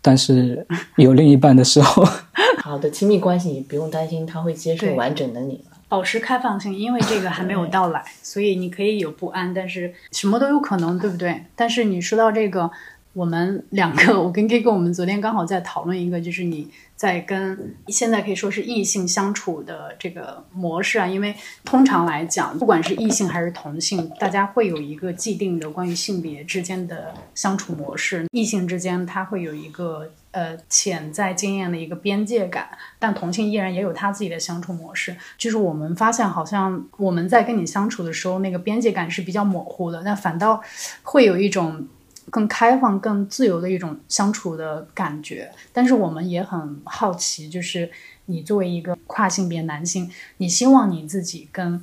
[0.01, 2.03] 但是有另一半的时候，
[2.63, 5.66] 好的亲密关系，你不用担心他会接受完整的你了。
[5.89, 11.45] 保持开放性，因为这个还没有到来，所以你可以有不安，但是什么都有可能，对不对？
[11.55, 12.69] 但是你说到这个，
[13.13, 21.33] 我们两个，我跟哥，我们昨天刚好在讨论一个，就是你在跟现在可以说是异性相处的这个模式啊，因为
[21.63, 30.11] 通常来讲，不管是异性还是同性，大家会有一个既定的关于性别之间的相处模式，异性之间它会有一个。
[30.37, 32.69] 呃，潜在经验的一个边界感，
[32.99, 35.17] 但同性依然也有他自己的相处模式。
[35.35, 40.61] 就是我们发现，好像我们在跟你相处的时候，那个边界感是比较模糊的，但反倒
[41.01, 41.87] 会有一种
[42.29, 45.51] 更开放、更自由的一种相处的感觉。
[45.73, 47.89] 但是我们也很好奇，就是
[48.25, 50.07] 你作为一个跨性别男性，
[50.37, 51.81] 你希望你自己跟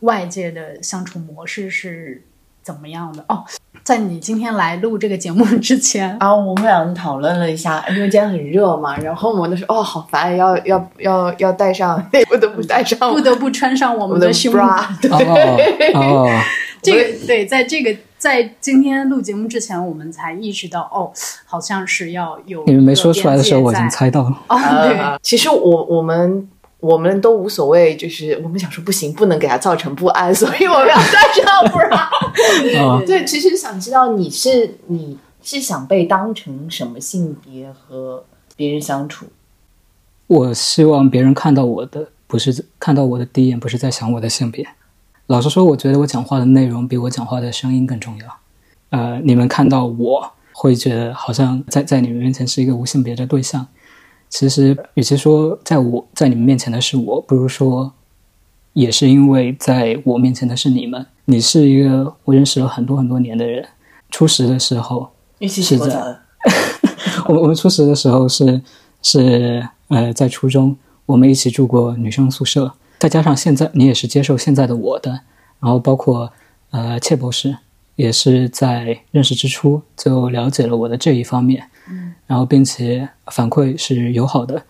[0.00, 2.24] 外界的相处模式是
[2.62, 3.24] 怎么样的？
[3.28, 3.42] 哦，
[3.82, 15.10] 在你今天来录这个节目之前，然后我们俩讨论了一下，因为今天很热嘛，然后我们都说哦，好烦，要要要要带上， 不得不带上 不得不穿上我们的胸 bra，对
[15.92, 16.28] 哦哦，
[16.82, 21.10] 这个对，在这个在今天录节目之前，我们才意识到，哦，
[21.46, 24.36] 好像是要有你们没说出来的时候，我已经猜到了。
[24.48, 24.56] 在。
[24.56, 26.46] 哦，对，呃，其实我我们
[26.80, 31.94] 我们都无所谓，就是我们想说不行，不能给他造成不安， 所以我们要带上 bra。
[32.82, 38.24] 啊，对，其实想知道你是你是想被当成什么性别和
[38.56, 39.26] 别人相处？
[40.26, 44.66] 我希望别人看到我的，不是看到我的第一眼，不是在想我的性别。
[45.26, 48.26] 老实说，我觉得我讲话的内容比我讲话的声音更重要。
[48.90, 53.66] 呃，你们看到我会觉得好像在在你们面前是一个无性别的对象，
[54.30, 57.92] 其实与其说在我在你们面前的是我，不如说
[58.72, 61.04] 也是因为在我面前的是你们。
[61.26, 63.68] 你是一个我认识了很多很多年的人，
[64.10, 66.16] 初识的时候一起是的 澡，
[67.28, 68.60] 我我们初识的时候是
[69.02, 70.76] 是呃在初中，
[71.06, 75.20] 我们一起住过女生宿舍，再加上现在你也是接受现在的我的，
[75.60, 76.32] 然后包括
[76.70, 77.56] 呃切博士
[78.00, 84.62] 也是在认识之初就了解了我的这一方面，嗯，然后并且反馈是友好的，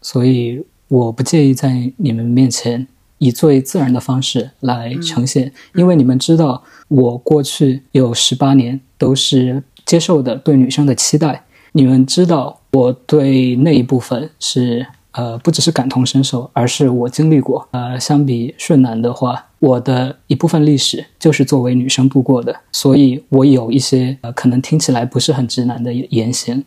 [0.00, 2.86] 所以我不介意在你们面前
[3.18, 11.42] 以最自然的方式来呈现，因为你们知道我过去有十八年都是接受的对女生的期待。
[11.72, 14.86] 你们知道，我对那一部分是
[15.16, 17.66] 呃，不只是感同身受，而是我经历过。
[17.70, 26.62] 呃，相比顺男的话，我的一部分历史就是作为女生度过的，所以我有一些呃，可能听起来不是很直男的言行，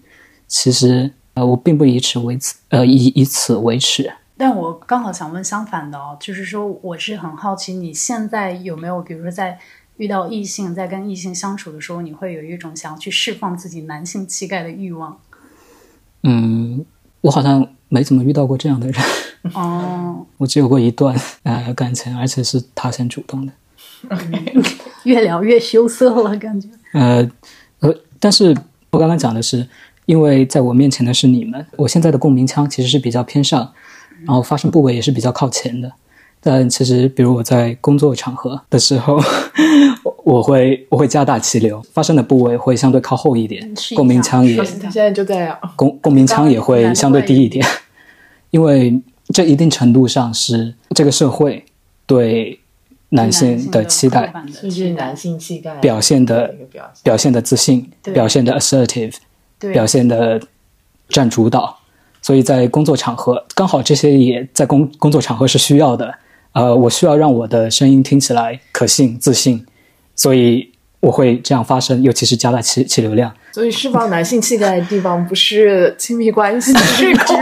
[0.47, 4.12] 其实呃，我并不以此为此，呃，以以此为耻。
[4.36, 9.60] 但我刚好想问相反的哦，就是说，我是很好奇，你现在有没有，比如说在
[9.97, 15.20] 遇到异性，在跟异性相处的时候，你会有一种想要去释放自己男性气概的欲望？
[16.24, 16.86] 嗯，
[17.22, 19.04] 我好像没怎么遇到过这样的人，
[19.54, 23.52] 哦， 我只有过一段呃感情，而且是他先主动的。
[25.04, 26.68] 越聊越羞涩了，感觉。
[26.94, 27.30] 呃，
[27.80, 28.56] 呃，但是
[28.92, 29.68] 我刚刚讲的是，
[30.06, 33.72] 因为在我面前的是你们，我现在的共鸣腔其实是比较偏上，
[34.26, 35.92] 然后发声部位也是比较靠前的。
[36.42, 39.22] 但其实，比如我在工作场合的时候，
[40.04, 43.62] 我 我会我会加大气流，发声的部位会相对靠后一点
[43.92, 47.66] 一，共鸣腔也他现在就在共共鸣腔也会相对低一点，
[48.52, 49.00] 因为
[49.34, 51.64] 这一定程度上是这个社会
[52.06, 52.60] 对
[53.10, 54.32] 男性的期待
[54.62, 56.56] 就是男性气概表现的
[57.04, 57.32] 表现。
[57.32, 59.14] 的自信，表现的 assertive，
[59.72, 60.41] 表现的
[61.10, 61.80] 占主导，
[62.22, 66.14] 所以在工作场合，刚好这些也在工工作场合是需要的。
[66.54, 69.64] 呃，我需要让我的声音听起来可信、自信，
[70.16, 73.32] 所以我会这样发声，尤其是加大气气流量。
[73.60, 77.36] 所以释放男性气概的地方不是亲密关系， 是工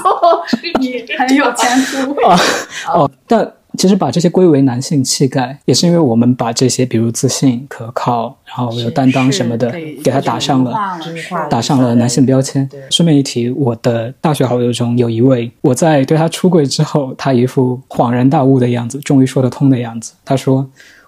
[0.00, 2.14] 作， 是你很有前途。
[2.94, 9.68] 哦，但其实把这些归为男性气概，也是因为我们把这些，比如自信、可靠，然后有担当什么的，
[10.04, 10.70] 给他打上了。
[10.70, 12.70] 了打上了男性标签。
[12.88, 20.12] 顺便一提，我的大学好友中有一位，我在对他出柜之后，他一副恍然大悟的样子，终于说得通的样子。
[20.24, 20.64] 他说：“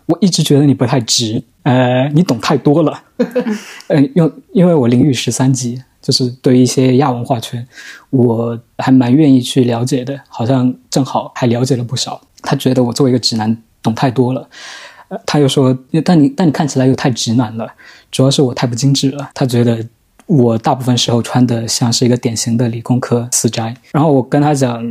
[0.07, 3.03] 我一直觉得你不太直，呃，你懂太多了。
[3.89, 7.67] ”呃，用因为我淋浴十三级，就是对于一些亚文化圈，
[8.09, 12.19] 我还蛮愿意去了解的，好像正好还了解了不少。
[12.41, 14.49] 他觉得我作为一个直男懂太多了，
[15.09, 17.71] 呃，他又说，但你但你看起来又太直男了，
[18.11, 19.29] 主要是我太不精致了。
[19.35, 19.87] 他觉得
[20.25, 23.75] 我大部分时候穿的像是一个典型的理工科死宅。
[23.93, 24.83] 然后我跟他讲，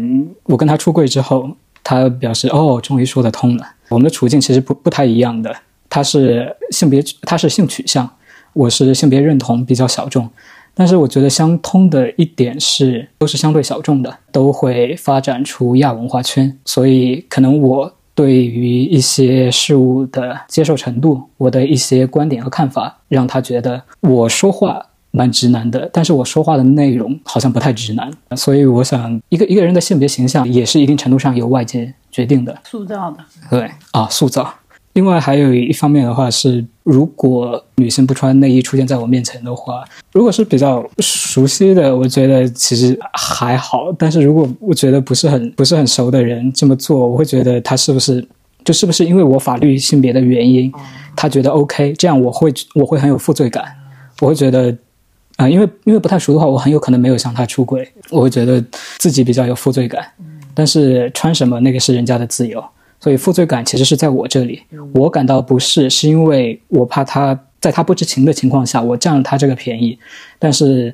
[0.44, 1.50] 我跟他出柜之后，
[1.84, 3.66] 他表示哦，终于说得通了。
[3.90, 5.56] 我们的处境其实不不太一样的，
[5.90, 8.10] 他是性别，他是性取向，
[8.54, 10.30] 我是性别认同比较小众。
[10.74, 33.18] 但是我觉得相通的一点是，都是相对小众的，都会发展出亚文化圈，所以可能我对于一些事物的接受程度，我的一些观点和看法，让他觉得我说话蛮直男的，但是我说话的内容好像不太直男，所以我想，一个一个人的性别形象也是一定程度上由外界决定的，塑造的。
[33.50, 34.54] 对啊，塑造。
[34.98, 43.94] 另外还有一方面的话是，如果女性不穿内衣出现在我面前的话，如果是比较熟悉的，我觉得其实还好。
[43.96, 48.28] 但是如果我觉得不是很不是很熟的人这么做，我会觉得他是不是
[48.66, 50.74] 就是不是因为我法律性别的原因，
[51.16, 53.66] 他觉得 OK，这样我会我会很有负罪感，
[54.20, 54.76] 我会觉得
[55.36, 58.60] 啊、因为因为不太熟的话，我很有可能没有向他出轨，我会觉得
[58.98, 60.04] 自己比较有负罪感。
[60.56, 62.64] 但是穿什么那个是人家的自由。
[63.00, 69.98] 所以负罪感其实是在我这里，我感到不适，是因为我怕他在他不知情的情况下，我占了他这个便宜。
[70.40, 70.94] 但是，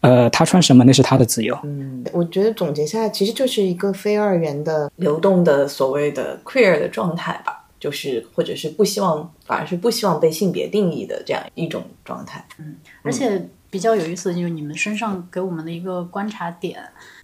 [0.00, 1.58] 呃，他穿什么那是他的自由。
[1.64, 12.44] 嗯，我觉得总结下来，其实就是一个非二元的流动的所谓的 queer 的状态吧，就是或者是不希望，反而是不希望被性别定义的这样一种状态。
[12.58, 16.80] 嗯而且比较有意思的就是你们身上给我们的一个观察点，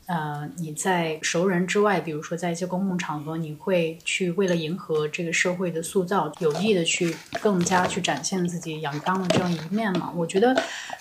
[0.07, 10.13] 呃，你在熟人之外，比如说在一些公共场合，你会去为了迎合这个社会的塑造，有意的去更加去展现自己阳刚的这样一面嘛？
[10.15, 10.55] 我觉得，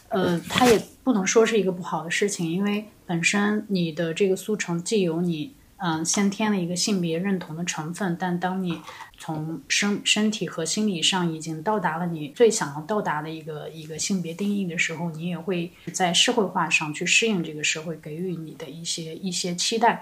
[0.09, 5.53] 呃，它也不能说是一个不好的事情，因为本身你的这个速成既有你。
[5.85, 8.79] 嗯，先天的一个性别认同的成分，但当你
[9.19, 20.01] 从身身体和心理上已经到达了你最想要到达的一个一个性别定义的时候，你也会在社会化上去适应这个社会给予你的一些一些期待。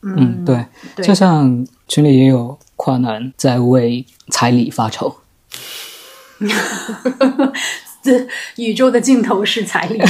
[0.00, 0.66] 嗯，对，
[0.96, 5.18] 对就像群里也有跨男在为彩礼发愁。
[8.02, 10.00] 这宇宙的尽头是彩礼，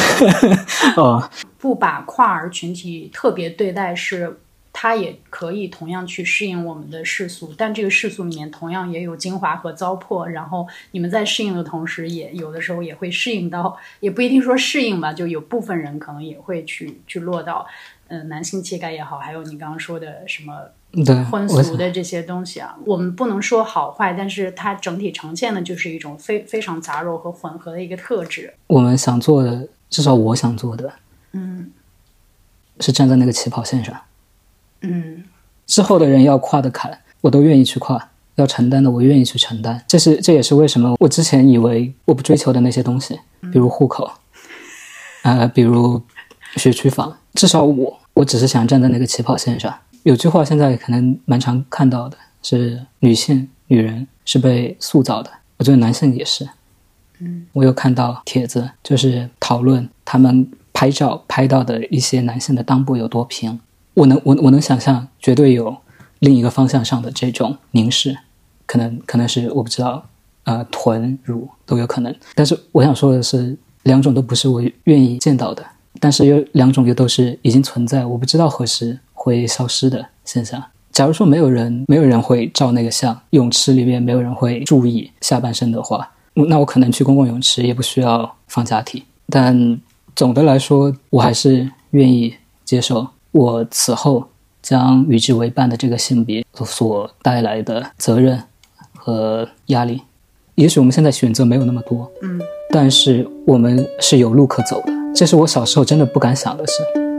[0.97, 4.41] 哦，不把跨儿群体特别对待是。
[4.73, 10.25] 它也可以同样去适应我们的世俗，但这个世俗里面同样也有精华和糟粕。
[10.25, 17.67] 然后你们在适应的同时，也有的时候也会适应到，也不一定说适应吧，就有部分人可能也会去去落到，
[18.09, 20.55] 呃，男性气概也好，还有你刚刚说的什么
[21.05, 28.55] 对，婚俗的这些东西啊，我们不能说好坏，但是它整体呈现的就是一种非非常杂糅和混合的一个特质。
[28.69, 30.95] 我们想做的，至少我想做的，
[31.33, 31.71] 嗯
[32.81, 33.95] 是站在那个起跑线上。
[34.83, 35.25] 嗯
[35.67, 37.97] 之后的人要跨的坎，我都愿意去跨；
[38.35, 39.83] 要承担的，我愿意去承担。
[39.87, 43.19] 这是这也是为什么我之前以为我不追求的那些东西，
[43.53, 44.11] 比如户口，
[45.23, 46.03] 呃，比如
[46.57, 49.75] 学区房，至少我我只是想站在那个起跑线上。
[50.03, 56.47] 有句话现在可能蛮常看到的，是女性、女人是被塑造的，我觉得男性也是。
[57.21, 63.61] 嗯，我有看到帖子，就是讨论他们拍照拍到的一些男性的裆部有多平。
[63.95, 65.77] 我能我我能想象，绝对有
[66.21, 68.17] 另一个方向上的这种凝视，
[68.67, 70.05] 可能可能是我不知道，
[70.45, 72.15] 呃，臀乳都有可能。
[72.35, 75.65] 但是我想说的是，两种都不是我愿意见到的，
[76.01, 80.63] 但是有两种又都是已经存在，我不知道何时会消失的现象。
[80.91, 89.03] 假如说没有人没有人会照那个相，泳池里面没有人会注意下半身的话，那我可能去公共泳池也不需要放假体。
[89.29, 89.81] 但
[90.15, 92.35] 总的来说，我还是愿意
[92.65, 94.25] 接受我此后
[94.63, 98.41] 将与之为伴的这个性别所带来的责任
[98.97, 100.03] 和压力。
[100.55, 102.39] 也许我们现在选择没有那么多，嗯，
[102.71, 104.93] 但是我们是有路可走的。
[105.15, 106.73] 这是我小时候真的不敢想的事。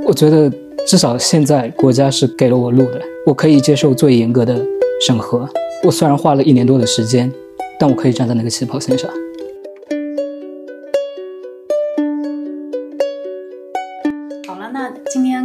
[0.05, 0.51] 我觉得
[0.85, 4.63] 至少现在国家是给了我路的，我可以接受最严格的
[5.05, 5.49] 审核。
[5.83, 7.31] 我虽然花了一年多的时间，
[7.79, 9.09] 但我可以站在那个起跑线上。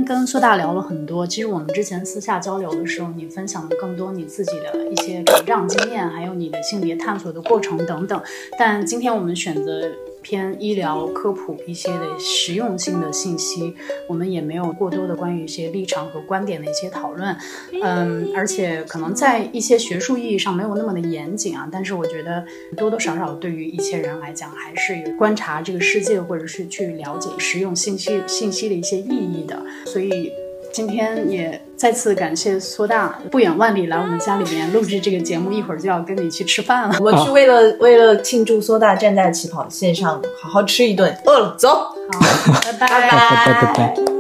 [0.09, 1.27] 跟苏大聊了很多。
[1.27, 8.19] 其实我们之前私下交流的时候，你分享了更多你自己的一些成长经验，还有你的性别探索的过程等等。
[8.59, 9.83] 但今天我们选择
[10.23, 13.75] 偏医疗科普一些的实用性的信息，
[14.09, 17.37] 我们也没有过多的关于一些立场和观点的一些讨论。
[17.83, 22.45] 嗯，而且可能在一些学术意义上没有那么的严谨啊，但是我觉得
[22.77, 29.63] 多多少少对于一些人来讲，还是有观察这个世界或者是去了解实用信息信息的一些意义的。
[29.87, 30.33] 所以
[30.79, 36.97] 今天也再次感谢苏大不远万里来我们家里面录制这个节目，一会儿就要跟你去吃饭了。
[37.01, 41.13] 我们是为了为了庆祝苏大站在起跑线上，好好吃一顿。
[41.27, 41.69] 饿了，走。
[41.69, 43.11] 好，拜拜拜拜
[43.75, 44.18] 拜拜。